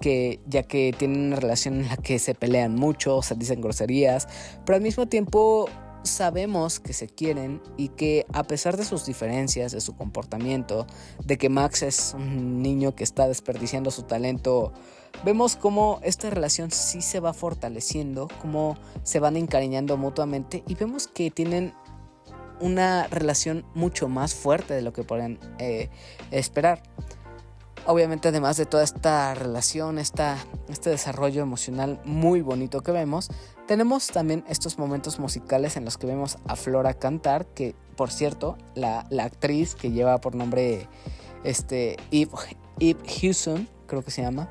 [0.00, 4.28] que ya que tienen una relación en la que se pelean mucho, se dicen groserías,
[4.66, 5.68] pero al mismo tiempo
[6.04, 10.86] sabemos que se quieren y que a pesar de sus diferencias, de su comportamiento,
[11.24, 14.72] de que Max es un niño que está desperdiciando su talento,
[15.24, 21.08] vemos cómo esta relación sí se va fortaleciendo, cómo se van encariñando mutuamente y vemos
[21.08, 21.74] que tienen
[22.60, 25.90] una relación mucho más fuerte de lo que pueden eh,
[26.30, 26.82] esperar.
[27.86, 30.38] Obviamente además de toda esta relación, esta,
[30.68, 33.28] este desarrollo emocional muy bonito que vemos,
[33.66, 38.56] tenemos también estos momentos musicales en los que vemos a Flora cantar, que por cierto,
[38.74, 40.88] la, actriz que lleva por nombre
[41.44, 42.32] este, Eve,
[42.80, 44.48] Eve Hewson, creo que se llama,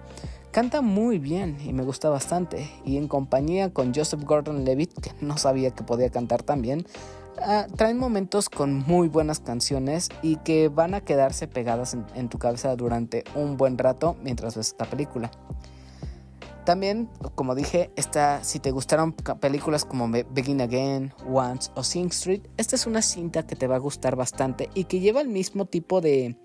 [0.51, 2.69] canta muy bien y me gusta bastante.
[2.85, 6.85] Y en compañía con Joseph Gordon Levitt, que no sabía que podía cantar tan bien,
[7.41, 12.37] Ah, traen momentos con muy buenas canciones y que van a quedarse pegadas en, tu
[12.37, 15.31] cabeza durante un buen rato mientras ves esta película.
[16.65, 22.41] También, como dije, esta, si te gustaron películas como Begin Again, Once o Sing Street,
[22.55, 25.65] esta es una cinta que te va a gustar bastante y que lleva el mismo
[25.65, 26.37] tipo de,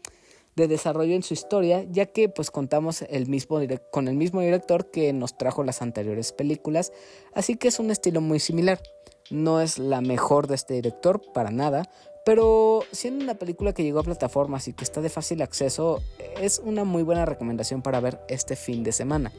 [0.57, 3.61] desarrollo en su historia, ya que pues contamos el mismo
[3.93, 6.93] con el mismo director que nos trajo las anteriores películas,
[7.33, 8.83] así que es un estilo muy similar.
[9.31, 11.89] No es la mejor de este director, para nada,
[12.27, 16.03] pero siendo una película que llegó a plataformas y que está de fácil acceso,
[16.41, 19.31] es una muy buena recomendación para ver este fin de semana.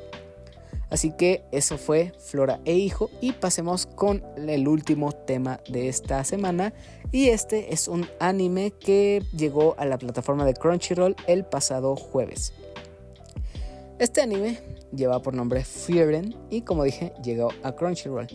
[0.89, 6.23] Así que eso fue Flora e Hijo y pasemos con el último tema de esta
[6.23, 6.73] semana
[7.11, 12.53] y este es un anime que llegó a la plataforma de Crunchyroll el pasado jueves.
[13.99, 14.59] Este anime
[14.95, 18.27] lleva por nombre Frieren y como dije llegó a Crunchyroll.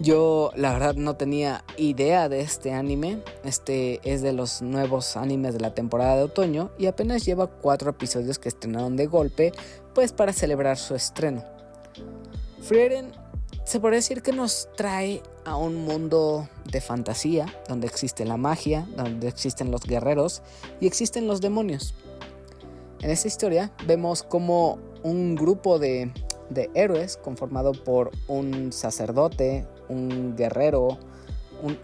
[0.00, 3.18] Yo la verdad no tenía idea de este anime.
[3.44, 7.90] Este es de los nuevos animes de la temporada de otoño y apenas lleva cuatro
[7.90, 9.52] episodios que estrenaron de golpe,
[9.94, 11.44] pues para celebrar su estreno.
[12.62, 13.12] Frieren
[13.64, 18.86] se puede decir que nos trae a un mundo de fantasía, donde existe la magia,
[18.96, 20.42] donde existen los guerreros
[20.80, 21.94] y existen los demonios.
[23.00, 26.12] En esta historia vemos como un grupo de,
[26.50, 30.98] de héroes conformado por un sacerdote, un guerrero,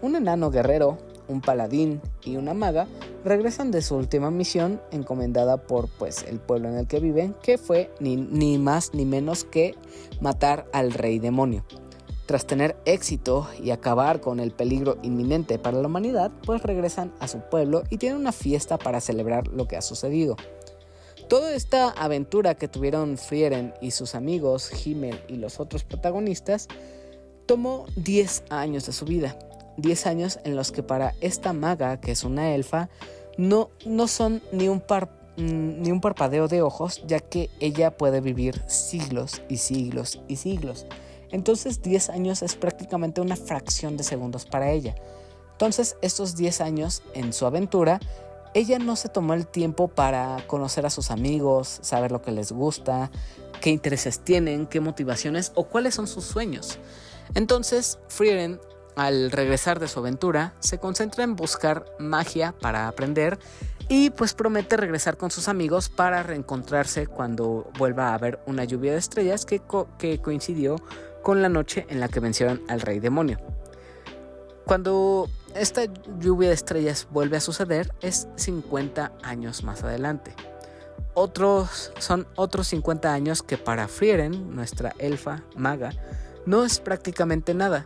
[0.01, 2.87] un, enano guerrero, un paladín y una maga
[3.23, 7.57] regresan de su última misión encomendada por pues el pueblo en el que viven, que
[7.57, 9.75] fue ni, ni, más ni menos que
[10.21, 11.63] matar al rey demonio.
[12.25, 17.27] Tras tener éxito y acabar con el peligro inminente para la humanidad, pues regresan a
[17.27, 20.35] su pueblo y tienen una fiesta para celebrar lo que ha sucedido.
[21.27, 26.67] Toda esta aventura que tuvieron Frieren y sus amigos, Himmel y los otros protagonistas,
[27.45, 29.37] tomó 10 años de su vida.
[29.81, 32.89] 10 años en los que para esta maga, que es una elfa,
[33.37, 37.97] no, no son ni un, par, mm, ni un parpadeo de ojos, ya que ella
[37.97, 40.85] puede vivir siglos y siglos y siglos.
[41.31, 44.95] Entonces 10 años es prácticamente una fracción de segundos para ella.
[45.51, 47.99] Entonces estos 10 años en su aventura,
[48.53, 52.51] ella no se tomó el tiempo para conocer a sus amigos, saber lo que les
[52.51, 53.11] gusta,
[53.61, 56.79] qué intereses tienen, qué motivaciones o cuáles son sus sueños.
[57.35, 58.59] Entonces, Frieren,
[58.99, 63.39] al regresar de su aventura, se concentra en buscar magia para aprender
[63.87, 68.91] y pues promete regresar con sus amigos para reencontrarse cuando vuelva a haber una lluvia
[68.91, 69.61] de estrellas que,
[69.97, 70.75] que coincidió
[71.23, 73.37] con la noche en la que vencieron al rey demonio.
[74.65, 75.83] Cuando esta
[76.19, 80.35] lluvia de estrellas vuelve a suceder es 50 años más adelante.
[81.13, 85.91] Otros, son otros 50 años que para Frieren, nuestra elfa maga,
[86.45, 87.85] no es prácticamente nada,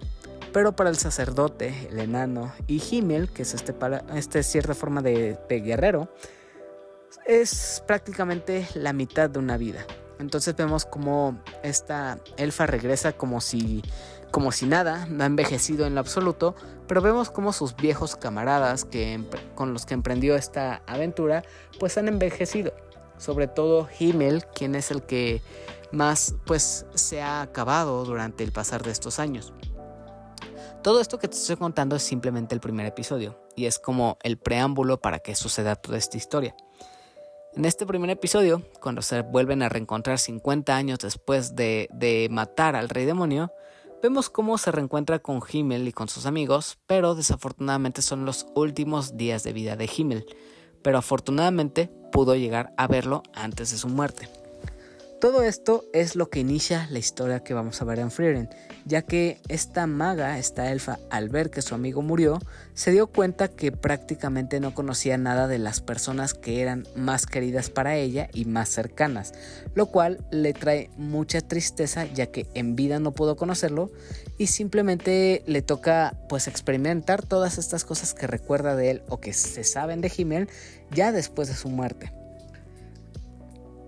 [0.53, 3.75] pero para el sacerdote, el enano y Himmel, que es este,
[4.15, 6.09] este cierta forma de, guerrero,
[7.25, 9.85] es prácticamente la mitad de una vida.
[10.19, 13.81] Entonces vemos como esta elfa regresa como si,
[14.31, 16.55] como si nada, no ha envejecido en lo absoluto,
[16.87, 19.21] pero vemos como sus viejos camaradas que,
[19.55, 21.43] con los que emprendió esta aventura,
[21.79, 22.73] pues han envejecido.
[23.17, 25.41] Sobre todo Himmel, quien es el que
[25.91, 29.53] más pues se ha acabado durante el pasar de estos años.
[30.83, 34.37] Todo esto que te estoy contando es simplemente el primer episodio y es como el
[34.37, 36.57] preámbulo para que suceda toda esta historia.
[37.53, 42.75] En este primer episodio, cuando se vuelven a reencontrar 50 años después de, de matar
[42.75, 43.53] al rey demonio,
[44.01, 49.15] vemos cómo se reencuentra con Himmel y con sus amigos, pero desafortunadamente son los últimos
[49.15, 50.25] días de vida de Himmel,
[50.81, 54.27] pero afortunadamente pudo llegar a verlo antes de su muerte.
[55.23, 58.49] Todo esto es lo que inicia la historia que vamos a ver en Frieren,
[58.83, 62.39] ya que esta maga, esta elfa, al ver que su amigo murió,
[62.73, 67.69] se dio cuenta que prácticamente no conocía nada de las personas que eran más queridas
[67.69, 69.33] para ella y más cercanas,
[69.75, 73.91] lo cual le trae mucha tristeza ya que en vida no pudo conocerlo
[74.37, 79.31] y simplemente le toca pues experimentar todas estas cosas que recuerda de él o que
[79.31, 80.49] se saben de Himmel
[80.91, 82.11] ya después de su muerte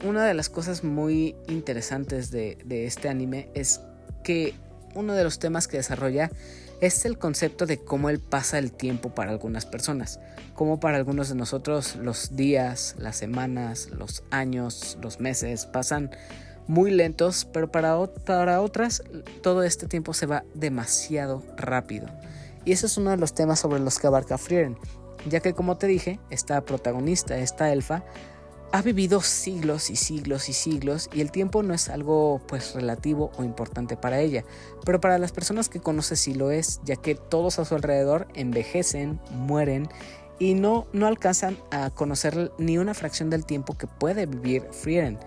[0.05, 3.81] una de las cosas muy interesantes de, este anime es
[4.23, 4.53] que
[4.93, 6.31] uno de los temas que desarrolla
[6.79, 10.19] es el concepto de cómo él pasa el tiempo para algunas personas.
[10.53, 16.11] Como para algunos de nosotros los días, las semanas, los años, los meses pasan
[16.67, 19.03] muy lentos, pero para, para otras
[19.41, 22.07] todo este tiempo se va demasiado rápido.
[22.63, 24.77] Y ese es uno de los temas sobre los que abarca Frieren,
[25.29, 28.03] ya que como te dije, esta protagonista, esta elfa,
[28.75, 33.31] ha vivido siglos y siglos y siglos y el tiempo no es algo pues relativo
[33.37, 34.43] o importante para ella,
[34.83, 38.27] pero para las personas que conoce sí lo es, ya que todos a su alrededor
[38.33, 39.87] envejecen, mueren
[40.39, 45.19] y no, no alcanzan a conocer ni una fracción del tiempo que puede vivir Frieren.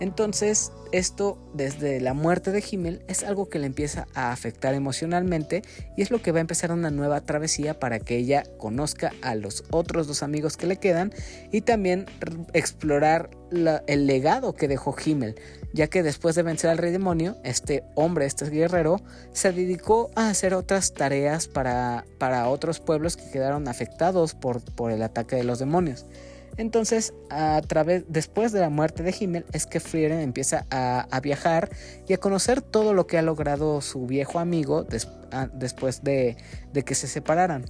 [0.00, 5.62] Entonces, esto desde la muerte de Himmel es algo que le empieza a afectar emocionalmente
[5.96, 9.34] y es lo que va a empezar una nueva travesía para que ella conozca a
[9.34, 11.12] los otros dos amigos que le quedan
[11.52, 12.06] y también
[12.52, 13.30] explorar
[13.86, 15.36] el legado que dejó Himmel,
[15.72, 19.00] ya que después de vencer al rey demonio, este hombre, este guerrero,
[19.32, 24.90] se dedicó a hacer otras tareas para, para otros pueblos que quedaron afectados por, por
[24.90, 26.04] el ataque de los demonios.
[26.56, 31.70] Entonces, a través, después de la muerte de Himmel, es que Frieren empieza a, viajar
[32.06, 36.36] y a conocer todo lo que ha logrado su viejo amigo después de,
[36.84, 37.64] que se separaran.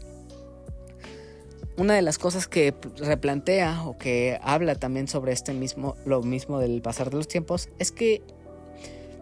[1.77, 6.59] Una de las cosas que replantea o que habla también sobre este mismo, lo mismo
[6.59, 8.23] del pasar de los tiempos, es que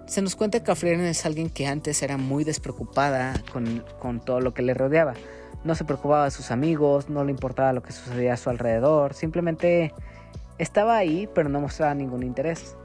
[0.07, 4.41] se nos cuenta que Frieren es alguien que antes era muy despreocupada con, con todo
[4.41, 5.15] lo que le rodeaba
[5.65, 9.15] no se preocupaba de sus amigos, no le importaba lo que sucedía a su alrededor,
[9.15, 9.93] simplemente
[10.59, 12.77] estaba ahí pero no mostraba ningún interés.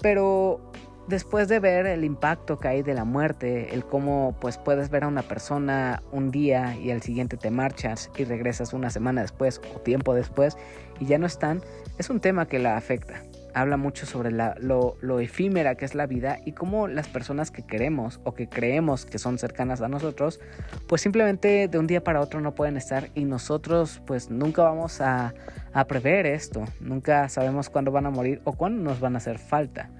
[0.00, 0.60] Pero
[1.08, 5.04] después de ver el impacto que hay de la muerte, el cómo pues puedes ver
[5.04, 9.60] a una persona un día y al siguiente te marchas y regresas una semana después
[9.74, 10.56] o tiempo después
[11.00, 11.62] y ya no están,
[11.98, 13.22] es un tema que la afecta
[13.54, 18.20] habla mucho sobre lo, efímera que es la vida y cómo las personas que queremos
[18.24, 20.40] o que creemos que son cercanas a nosotros,
[20.86, 25.00] pues simplemente de un día para otro no pueden estar y nosotros pues nunca vamos
[25.00, 25.34] a,
[25.72, 29.38] a prever esto, nunca sabemos cuándo van a morir o cuándo nos van a hacer
[29.38, 29.90] falta.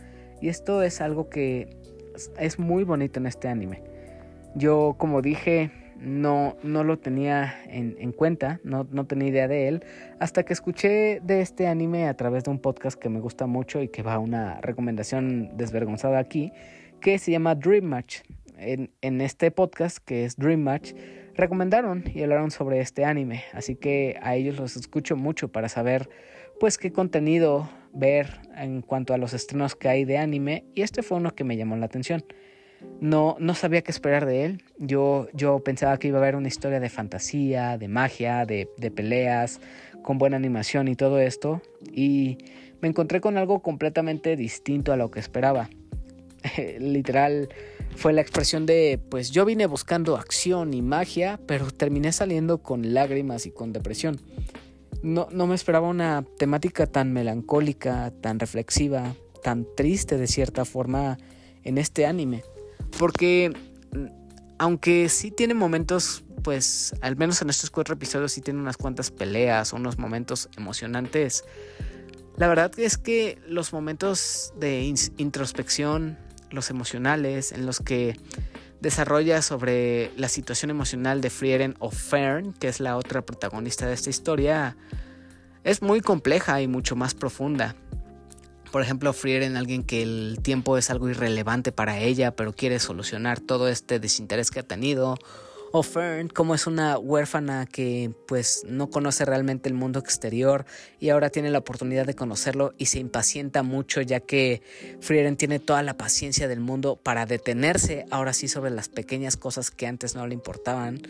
[0.41, 1.77] Y esto es algo que
[2.39, 3.83] es muy bonito en este anime.
[4.55, 5.71] Yo como dije
[6.03, 9.85] no, no lo tenía en, cuenta, no, no, tenía idea de él,
[10.19, 13.81] hasta que escuché de este anime a través de un podcast que me gusta mucho
[13.83, 16.53] y que va a una recomendación desvergonzada aquí,
[17.01, 18.21] que se llama Dream Match.
[18.59, 20.93] En, en este podcast, que es Dream Match,
[21.35, 26.09] recomendaron y hablaron sobre este anime, así que a ellos los escucho mucho para saber
[26.61, 31.03] pues qué contenido ver en cuanto a los estrenos que hay de anime y este
[31.03, 32.25] fue uno que me llamó la atención.
[33.01, 34.63] No, no sabía qué esperar de él.
[34.79, 38.91] Yo, yo pensaba que iba a haber una historia de fantasía, de magia, de, de
[38.91, 39.61] peleas,
[40.03, 41.61] con buena animación y todo esto.
[41.93, 42.39] Y
[42.81, 45.69] me encontré con algo completamente distinto a lo que esperaba.
[46.79, 47.49] Literal
[47.97, 52.95] fue la expresión de, pues yo vine buscando acción y magia, pero terminé saliendo con
[52.95, 54.21] lágrimas y con depresión.
[55.03, 61.19] No, no me esperaba una temática tan melancólica, tan reflexiva, tan triste de cierta forma
[61.65, 62.43] en este anime.
[62.99, 63.53] Porque
[64.59, 69.11] aunque sí tiene momentos, pues al menos en estos cuatro episodios sí tiene unas cuantas
[69.11, 71.45] peleas, unos momentos emocionantes.
[72.37, 74.83] La verdad es que los momentos de
[75.17, 76.19] introspección,
[76.51, 78.17] los emocionales, en los que
[78.81, 83.95] desarrolla sobre la situación emocional de Frieren o Fern, que es la otra protagonista de
[83.95, 84.77] esta historia,
[85.65, 87.77] es muy compleja y mucho más profunda.
[88.73, 93.39] Por ejemplo, Frieren, alguien que el tiempo es algo irrelevante para ella, pero quiere solucionar
[93.39, 95.19] todo este desinterés que ha tenido.
[95.75, 100.65] O Fern, como es una huérfana que pues no conoce realmente el mundo exterior
[101.01, 104.63] y ahora tiene la oportunidad de conocerlo y se impacienta mucho ya que
[105.01, 109.71] Frieren tiene toda la paciencia del mundo para detenerse ahora sí sobre las pequeñas cosas
[109.71, 111.01] que antes no le importaban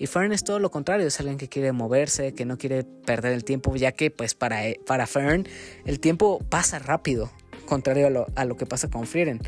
[0.00, 3.34] y Fern es todo lo contrario, es alguien que quiere moverse, que no quiere perder
[3.34, 5.46] el tiempo, ya que pues para, eh, para Fern
[5.84, 7.30] el tiempo pasa rápido,
[7.66, 9.42] contrario a lo, a lo que pasa con Frieren.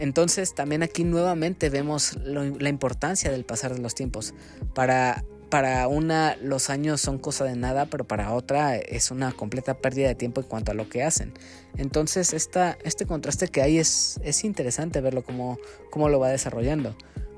[0.00, 4.32] Entonces también aquí nuevamente vemos la importancia del pasar de los tiempos.
[4.74, 9.74] Para, para una los años son cosa de nada, pero para otra es una completa
[9.74, 11.34] pérdida de tiempo en cuanto a lo que hacen.
[11.76, 15.58] Entonces esta, este contraste que hay es, es interesante verlo como,
[15.90, 16.96] cómo lo va desarrollando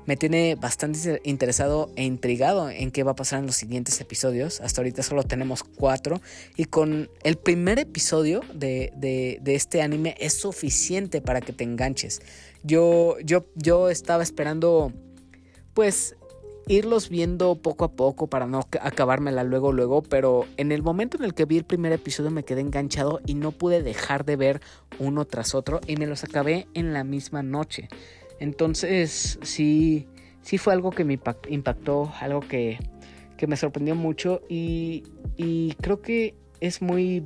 [0.09, 4.59] me tiene bastante interesado e intrigado en qué va a pasar en los siguientes episodios.
[4.59, 6.19] Hasta ahorita solo tenemos cuatro.
[6.57, 12.23] Y con el primer episodio de, este anime es suficiente para que te enganches.
[12.63, 14.91] Yo, yo, yo estaba esperando,
[15.75, 16.15] pues,
[16.67, 20.01] irlos viendo poco a poco para no acabármela luego, luego.
[20.01, 23.35] Pero en el momento en el que vi el primer episodio me quedé enganchado y
[23.35, 24.61] no pude dejar de ver
[24.97, 25.81] uno tras otro.
[25.85, 27.89] Y me los acabé en la misma noche.
[28.39, 30.07] Entonces, sí,
[30.41, 31.19] sí fue algo que me
[31.49, 32.79] impactó, algo que,
[33.47, 35.03] me sorprendió mucho y,
[35.81, 37.23] creo que es muy,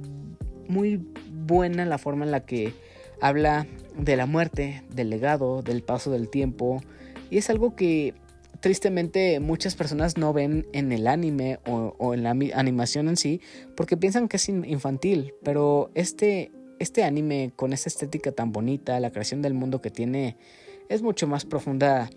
[0.67, 1.01] muy
[1.31, 2.73] buena la forma en la que
[3.21, 3.65] habla
[3.97, 6.81] de la muerte, del legado, del paso del tiempo.
[7.29, 8.13] Y es algo que
[8.59, 13.41] tristemente muchas personas no ven en el anime o, o, en la animación en sí
[13.75, 19.11] porque piensan que es infantil, pero este, este anime con esa estética tan bonita, la
[19.11, 20.37] creación del mundo que tiene
[20.89, 22.09] es mucho más profunda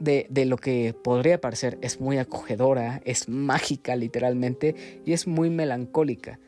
[0.00, 1.78] de, lo que podría parecer.
[1.82, 6.38] Es muy acogedora, es mágica literalmente y es muy melancólica.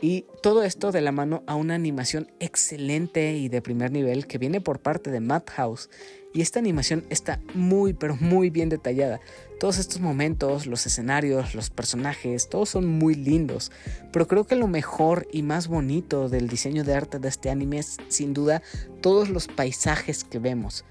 [0.00, 4.38] Y todo esto de la mano a una animación excelente y de primer nivel que
[4.38, 5.88] viene por parte de Madhouse.
[6.34, 9.20] Y esta animación está muy pero muy bien detallada.
[9.58, 13.72] Todos estos momentos, los escenarios, los personajes, todos son muy lindos.
[14.12, 17.78] Pero creo que lo mejor y más bonito del diseño de arte de este anime
[17.78, 18.60] es sin duda
[19.00, 20.84] todos los paisajes que vemos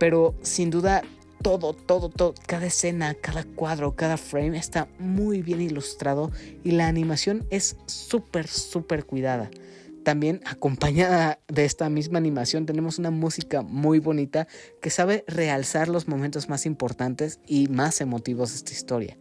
[0.00, 1.02] pero sin duda
[1.42, 6.30] todo, todo, todo, cada escena, cada cuadro, cada frame está muy bien ilustrado
[6.64, 9.50] y la animación es súper, súper cuidada.
[10.04, 14.48] También acompañada de esta misma animación tenemos una música muy bonita
[14.80, 19.16] que sabe realzar los momentos más importantes y más emotivos de esta historia.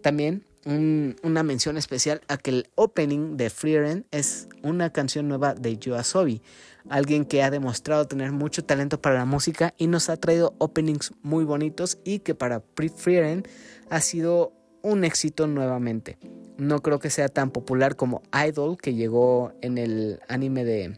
[0.00, 5.76] También una mención especial a que el opening de Freeren es una canción nueva de
[5.76, 6.40] Yoasobi,
[6.88, 11.12] alguien que ha demostrado tener mucho talento para la música y nos ha traído openings
[11.22, 12.62] muy bonitos y que para
[12.96, 13.44] Freeren
[13.90, 14.52] ha sido
[14.82, 16.18] un éxito nuevamente.
[16.58, 20.96] No creo que sea tan popular como Idol, que llegó en el anime de...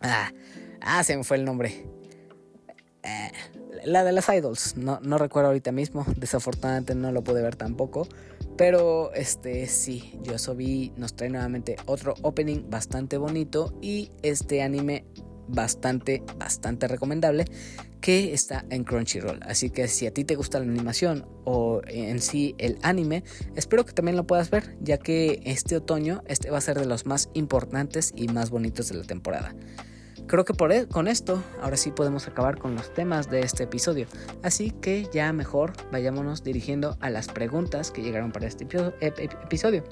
[0.00, 0.32] Ah,
[0.80, 1.86] ah se me fue el nombre.
[3.02, 3.32] Eh,
[3.84, 4.76] la de las Idols.
[4.76, 6.04] No, recuerdo ahorita mismo.
[6.16, 8.08] Desafortunadamente no lo pude ver tampoco.
[8.56, 15.04] Pero este sí, Yosobi nos trae nuevamente otro opening bastante bonito y este anime
[15.48, 17.46] bastante, bastante recomendable
[18.00, 19.40] que está en Crunchyroll.
[19.42, 23.24] Así que si a ti te gusta la animación o en sí el anime,
[23.56, 26.86] espero que también lo puedas ver, ya que este otoño este va a ser de
[26.86, 29.54] los más importantes y más bonitos de la temporada.
[30.26, 34.06] Creo que e, con esto ahora sí podemos acabar con los temas de este episodio.
[34.42, 38.66] Así que ya mejor vayámonos dirigiendo a las preguntas que llegaron para este
[39.00, 39.84] episodio.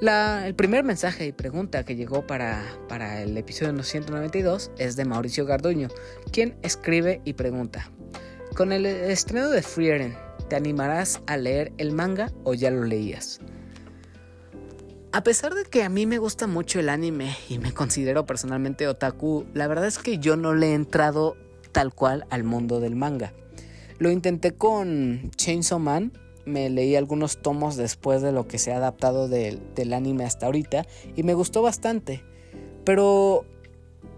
[0.00, 5.44] el primer mensaje y pregunta que llegó para, para el episodio 192 es de Mauricio
[5.44, 5.88] Garduño,
[6.30, 7.90] quien escribe y pregunta:
[8.56, 10.16] Con el estreno de Frieren,
[10.48, 13.40] ¿te animarás a leer el manga o ya lo leías?
[15.12, 18.86] A pesar de que a mí me gusta mucho el anime y me considero personalmente
[18.86, 21.36] otaku, la verdad es que yo no le he entrado
[21.72, 23.32] tal cual al mundo del manga.
[23.98, 26.12] Lo intenté con Chainsaw Man,
[26.44, 29.60] me leí algunos tomos después de lo que se ha adaptado del,
[29.92, 30.86] anime hasta ahorita
[31.16, 32.22] y me gustó bastante.
[32.84, 33.44] Pero,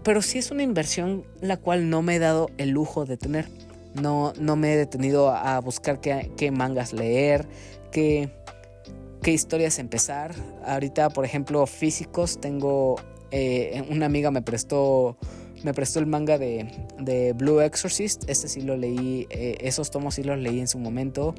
[0.03, 3.49] pero sí es una inversión la cual no me he dado el lujo de tener.
[3.99, 7.47] No, no me he detenido a buscar qué, qué mangas leer,
[7.91, 8.42] qué
[9.23, 10.35] qué historias empezar.
[10.65, 12.97] Ahorita, por ejemplo, físicos, tengo
[13.31, 15.17] eh, una amiga me prestó
[15.63, 18.29] me prestó el manga de, Blue Exorcist.
[18.29, 21.33] Este sí lo leí, eh, esos tomos sí los leí en su momento,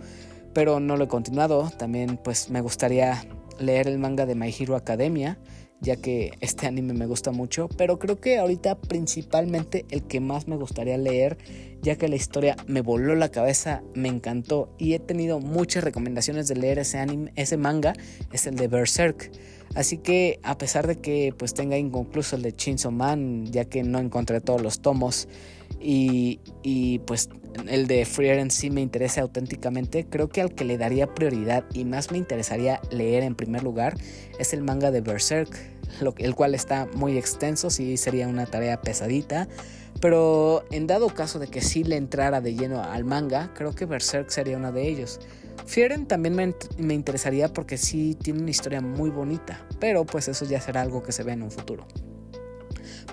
[0.54, 1.70] pero no lo he continuado.
[1.76, 3.22] También pues me gustaría
[3.58, 5.38] leer el manga de My Hero Academia
[5.80, 10.48] ya que este anime me gusta mucho, pero creo que ahorita principalmente el que más
[10.48, 11.36] me gustaría leer,
[11.82, 16.48] ya que la historia me voló la cabeza, me encantó y he tenido muchas recomendaciones
[16.48, 17.92] de leer ese anime, ese manga,
[18.32, 19.30] es el de Berserk.
[19.74, 23.82] Así que a pesar de que pues tenga inconcluso el de Chainsaw Man, ya que
[23.82, 25.28] no encontré todos los tomos
[25.80, 27.28] y, y pues
[27.68, 31.84] el de Frieren sí me interesa auténticamente, creo que al que le daría prioridad y
[31.84, 33.96] más me interesaría leer en primer lugar
[34.38, 35.56] es el manga de Berserk,
[36.18, 39.48] el cual está muy extenso, sí sería una tarea pesadita.
[40.00, 43.86] Pero en dado caso de que sí le entrara de lleno al manga, creo que
[43.86, 45.20] Berserk sería uno de ellos.
[45.66, 50.44] Fieren también me, me, interesaría porque sí tiene una historia muy bonita, pero pues eso
[50.44, 51.86] ya será algo que se ve en un futuro.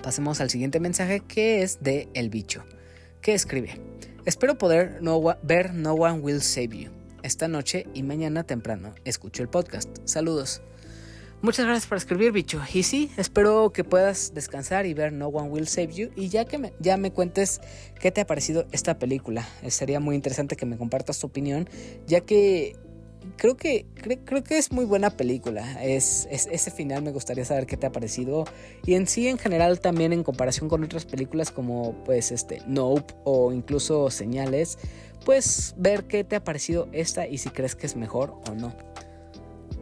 [0.02, 2.64] Pasemos al siguiente mensaje que es de El Bicho,
[3.20, 3.80] que escribe,
[4.24, 5.00] espero poder
[5.42, 8.94] ver No One Will Save You esta noche y mañana temprano.
[9.04, 9.88] Escucho el podcast.
[10.04, 10.62] Saludos.
[11.42, 12.60] Muchas gracias por escribir, bicho.
[12.72, 16.10] Y sí, espero que puedas descansar y ver No One Will Save You.
[16.14, 17.60] Y ya que me, ya me cuentes
[17.98, 19.48] qué te ha parecido esta película.
[19.60, 21.68] Eh, sería muy interesante que me compartas tu opinión,
[22.06, 22.76] ya que
[23.36, 23.86] creo que,
[24.24, 25.82] creo, que es muy buena película.
[25.82, 28.44] Es, ese final me gustaría saber qué te ha parecido.
[28.86, 33.14] Y en sí, en general, también en comparación con otras películas como pues este Nope
[33.24, 34.78] o incluso Señales,
[35.24, 38.72] pues ver qué te ha parecido esta y si crees que es mejor o no.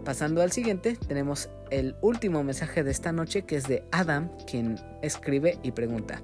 [0.05, 4.81] Pasando al siguiente, tenemos el último mensaje de esta noche que es de Adam, quien
[5.03, 6.23] escribe y pregunta.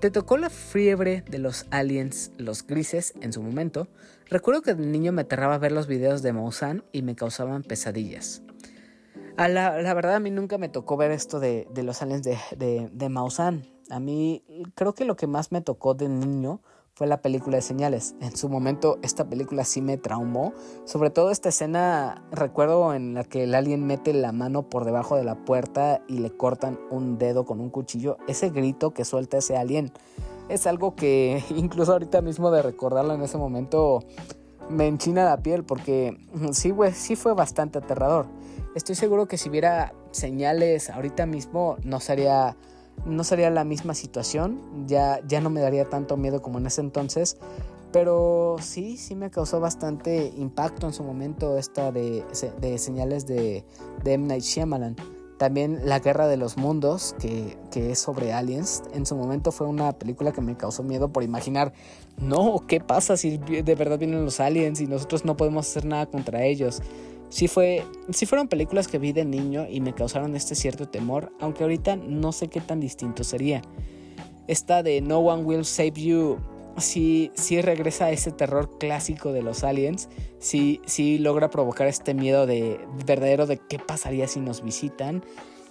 [0.00, 3.86] ¿Te tocó la fiebre de los aliens, los grises, en su momento?
[4.30, 8.42] Recuerdo que de niño me aterraba ver los videos de Maussan y me causaban pesadillas.
[9.36, 12.88] A la, verdad a mí nunca me tocó ver esto de, los aliens de, de,
[12.92, 13.66] de Maussan.
[13.90, 14.42] A mí
[14.74, 16.62] creo que lo que más me tocó de niño
[16.94, 18.14] fue la película de señales.
[18.20, 20.52] En su momento esta película sí me traumó.
[20.84, 25.16] Sobre todo esta escena, recuerdo en la que el alien mete la mano por debajo
[25.16, 28.18] de la puerta y le cortan un dedo con un cuchillo.
[28.28, 29.92] Ese grito que suelta ese alien
[30.48, 34.00] es algo que incluso ahorita mismo de recordarlo en ese momento
[34.68, 36.18] me enchina la piel porque
[36.52, 38.26] sí, sí fue bastante aterrador.
[38.74, 42.56] Estoy seguro que si viera señales ahorita mismo no sería
[43.04, 46.80] no sería la misma situación, ya, ya no me daría tanto miedo como en ese
[46.80, 47.36] entonces,
[47.92, 52.24] pero sí, sí me causó bastante impacto en su momento esta de,
[52.60, 53.64] de señales de,
[54.02, 54.26] de M.
[54.26, 54.96] Night Shyamalan.
[55.36, 58.84] También La Guerra de los Mundos, que, es sobre aliens.
[58.94, 61.72] En su momento fue una película que me causó miedo por imaginar,
[62.16, 66.06] no, ¿qué pasa si de verdad vienen los aliens y nosotros no podemos hacer nada
[66.06, 66.80] contra ellos?
[67.32, 71.32] Sí, fue, sí fueron películas que vi de niño y me causaron este cierto temor,
[71.40, 73.62] aunque ahorita no sé qué tan distinto sería.
[74.48, 76.36] Esta de No One Will Save You
[76.76, 80.10] sí, sí regresa a ese terror clásico de los aliens,
[80.40, 85.24] sí, sí logra provocar este miedo de verdadero de qué pasaría si nos visitan.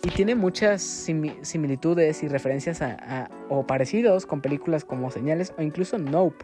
[0.03, 5.99] Y tiene muchas similitudes y referencias a, o parecidos con películas como Señales o incluso
[5.99, 6.43] Nope.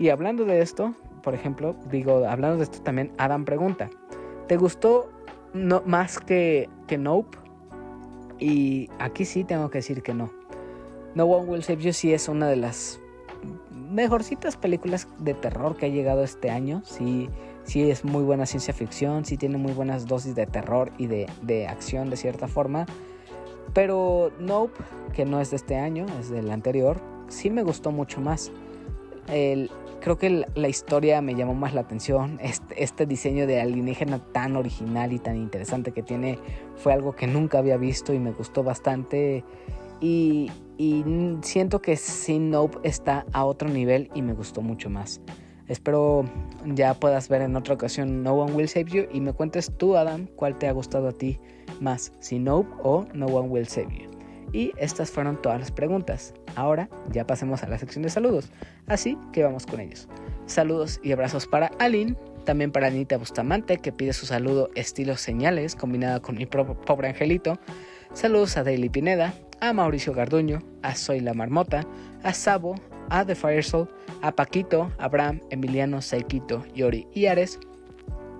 [0.00, 3.88] Y hablando de esto, por ejemplo, digo, hablando de esto también, Adam pregunta,
[4.46, 5.08] ¿te gustó
[5.52, 7.38] más que, que Nope?
[8.38, 10.30] Y aquí sí tengo que decir que no.
[11.14, 12.98] No One Will Save You sí es una de las
[13.70, 16.82] mejorcitas películas de terror que ha llegado este año.
[16.84, 17.28] Sí,
[17.64, 21.66] sí es muy buena ciencia ficción, sí tiene muy buenas dosis de terror y de,
[21.68, 22.86] acción de cierta forma.
[23.74, 24.82] Pero Nope,
[25.12, 28.50] que no es de este año, es del anterior, sí me gustó mucho más.
[30.02, 32.38] Creo que la historia me llamó más la atención.
[32.42, 36.38] Este, este, diseño de alienígena tan original y tan interesante que tiene
[36.76, 39.44] fue algo que nunca había visto y me gustó bastante.
[40.00, 41.04] Y, y
[41.42, 45.20] siento que Sin Nope está a otro nivel y me gustó mucho más.
[45.68, 46.24] Espero
[46.66, 49.96] ya puedas ver en otra ocasión No One Will Save You y me cuentes tú,
[49.96, 51.38] Adam, cuál te ha gustado a ti
[51.80, 54.11] más, Sin Nope o No One Will Save You.
[54.52, 56.34] Y estas fueron todas las preguntas.
[56.56, 58.50] Ahora ya pasemos a la sección de saludos.
[58.86, 60.08] Así que vamos con ellos.
[60.46, 65.74] Saludos y abrazos para Aline, también para Anita Bustamante, que pide su saludo estilo señales,
[65.74, 67.58] combinada con mi pobre angelito.
[68.12, 71.86] Saludos a Daily Pineda, a Mauricio Garduño, a Soy la Marmota,
[72.22, 72.74] a Sabo,
[73.08, 73.88] a The Firesoul,
[74.20, 77.58] a Paquito, Abraham, Emiliano, Saikito, Yori y Ares,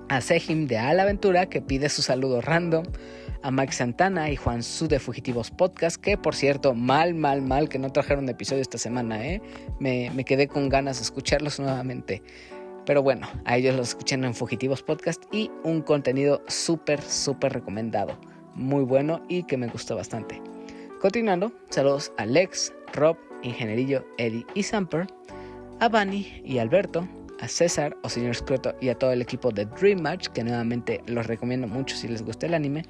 [0.08, 2.84] a Sejim de Al Aventura que pide su saludo random,
[3.42, 7.68] a Mike Santana y Juan Su de Fugitivos Podcast, que por cierto, mal, mal, mal
[7.68, 9.42] que no trajeron episodio esta semana, ¿eh?
[9.80, 12.22] Me, me quedé con ganas de escucharlos nuevamente.
[12.84, 18.18] Pero bueno, a ellos los escuchan en Fugitivos Podcast y un contenido súper, súper recomendado.
[18.54, 20.40] Muy bueno y que me gustó bastante.
[21.00, 25.06] Continuando, saludos a Lex, Rob, Ingenierillo, Eddie y Samper,
[25.80, 27.08] a Bunny y Alberto,
[27.40, 31.02] a César o Señor Scroto y a todo el equipo de Dream Match, que nuevamente
[31.06, 32.84] los recomiendo mucho si les gusta el anime,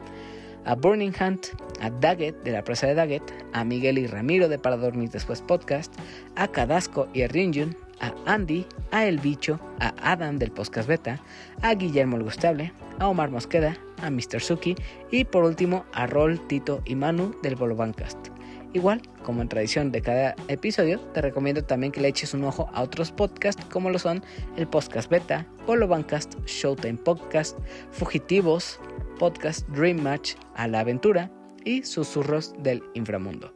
[0.64, 1.48] a Burning Hunt,
[1.80, 5.42] a Daggett de la presa de Daggett, a Miguel y Ramiro de Para Dormir Después
[5.42, 5.92] Podcast,
[6.36, 11.20] a Cadasco y a Rinjun, a Andy, a El Bicho, a Adam del Podcast Beta,
[11.62, 14.40] a Guillermo el Gustable, a Omar Mosqueda, a Mr.
[14.40, 14.74] Suki
[15.10, 18.28] y por último a Rol, Tito y Manu del Bolobancast.
[18.74, 22.70] Igual, como en tradición de cada episodio, te recomiendo también que le eches un ojo
[22.72, 24.24] a otros podcasts como lo son
[24.56, 27.58] el Podcast Beta, Bolobancast, Showtime Podcast,
[27.90, 28.80] Fugitivos,
[29.22, 31.30] Podcast Dream Match, A la Aventura
[31.64, 33.54] y Susurros del Inframundo.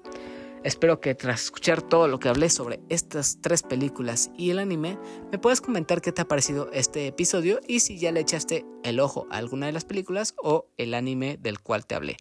[0.62, 4.96] Espero que tras escuchar todo lo que hablé sobre estas tres películas y el anime,
[5.32, 9.00] me puedas comentar qué te ha parecido este episodio y si ya le echaste el
[9.00, 12.16] ojo a alguna de las películas o el anime del cual te hablé.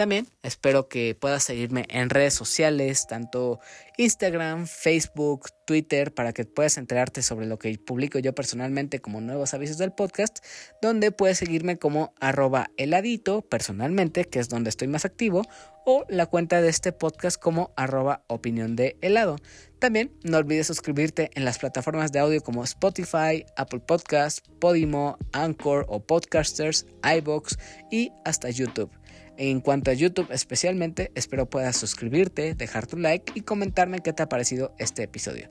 [0.00, 3.60] También espero que puedas seguirme en redes sociales, tanto
[3.98, 9.52] Instagram, Facebook, Twitter, para que puedas enterarte sobre lo que publico yo personalmente como nuevos
[9.52, 10.38] avisos del podcast,
[10.80, 15.42] donde puedes seguirme como arroba heladito personalmente, que es donde estoy más activo,
[15.84, 19.36] o la cuenta de este podcast como arroba opinión de helado.
[19.80, 25.84] También no olvides suscribirte en las plataformas de audio como Spotify, Apple Podcasts, Podimo, Anchor
[25.88, 27.58] o Podcasters, iBox
[27.90, 28.90] y hasta YouTube.
[29.42, 34.22] En cuanto a YouTube especialmente, espero puedas suscribirte, dejar tu like y comentarme qué te
[34.22, 35.48] ha parecido este episodio.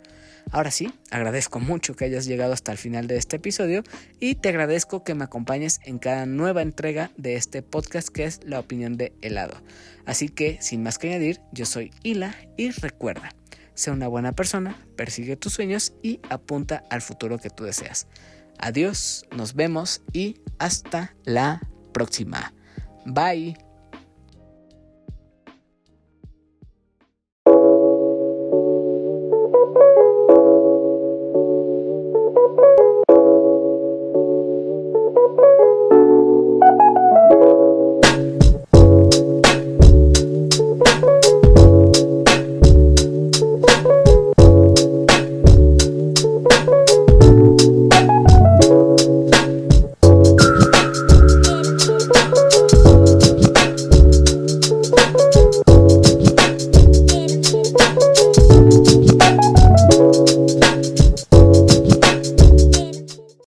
[0.52, 3.82] Ahora sí, agradezco mucho que hayas llegado hasta el final de este episodio
[4.20, 8.42] y te agradezco que me acompañes en cada nueva entrega de este podcast que es
[8.44, 9.60] La opinión de helado.
[10.06, 13.34] Así que, sin más que añadir, yo soy Hila y recuerda,
[13.74, 18.06] sea una buena persona, persigue tus sueños y apunta al futuro que tú deseas.
[18.60, 22.54] Adiós, nos vemos y hasta la próxima.
[23.04, 23.69] Bye.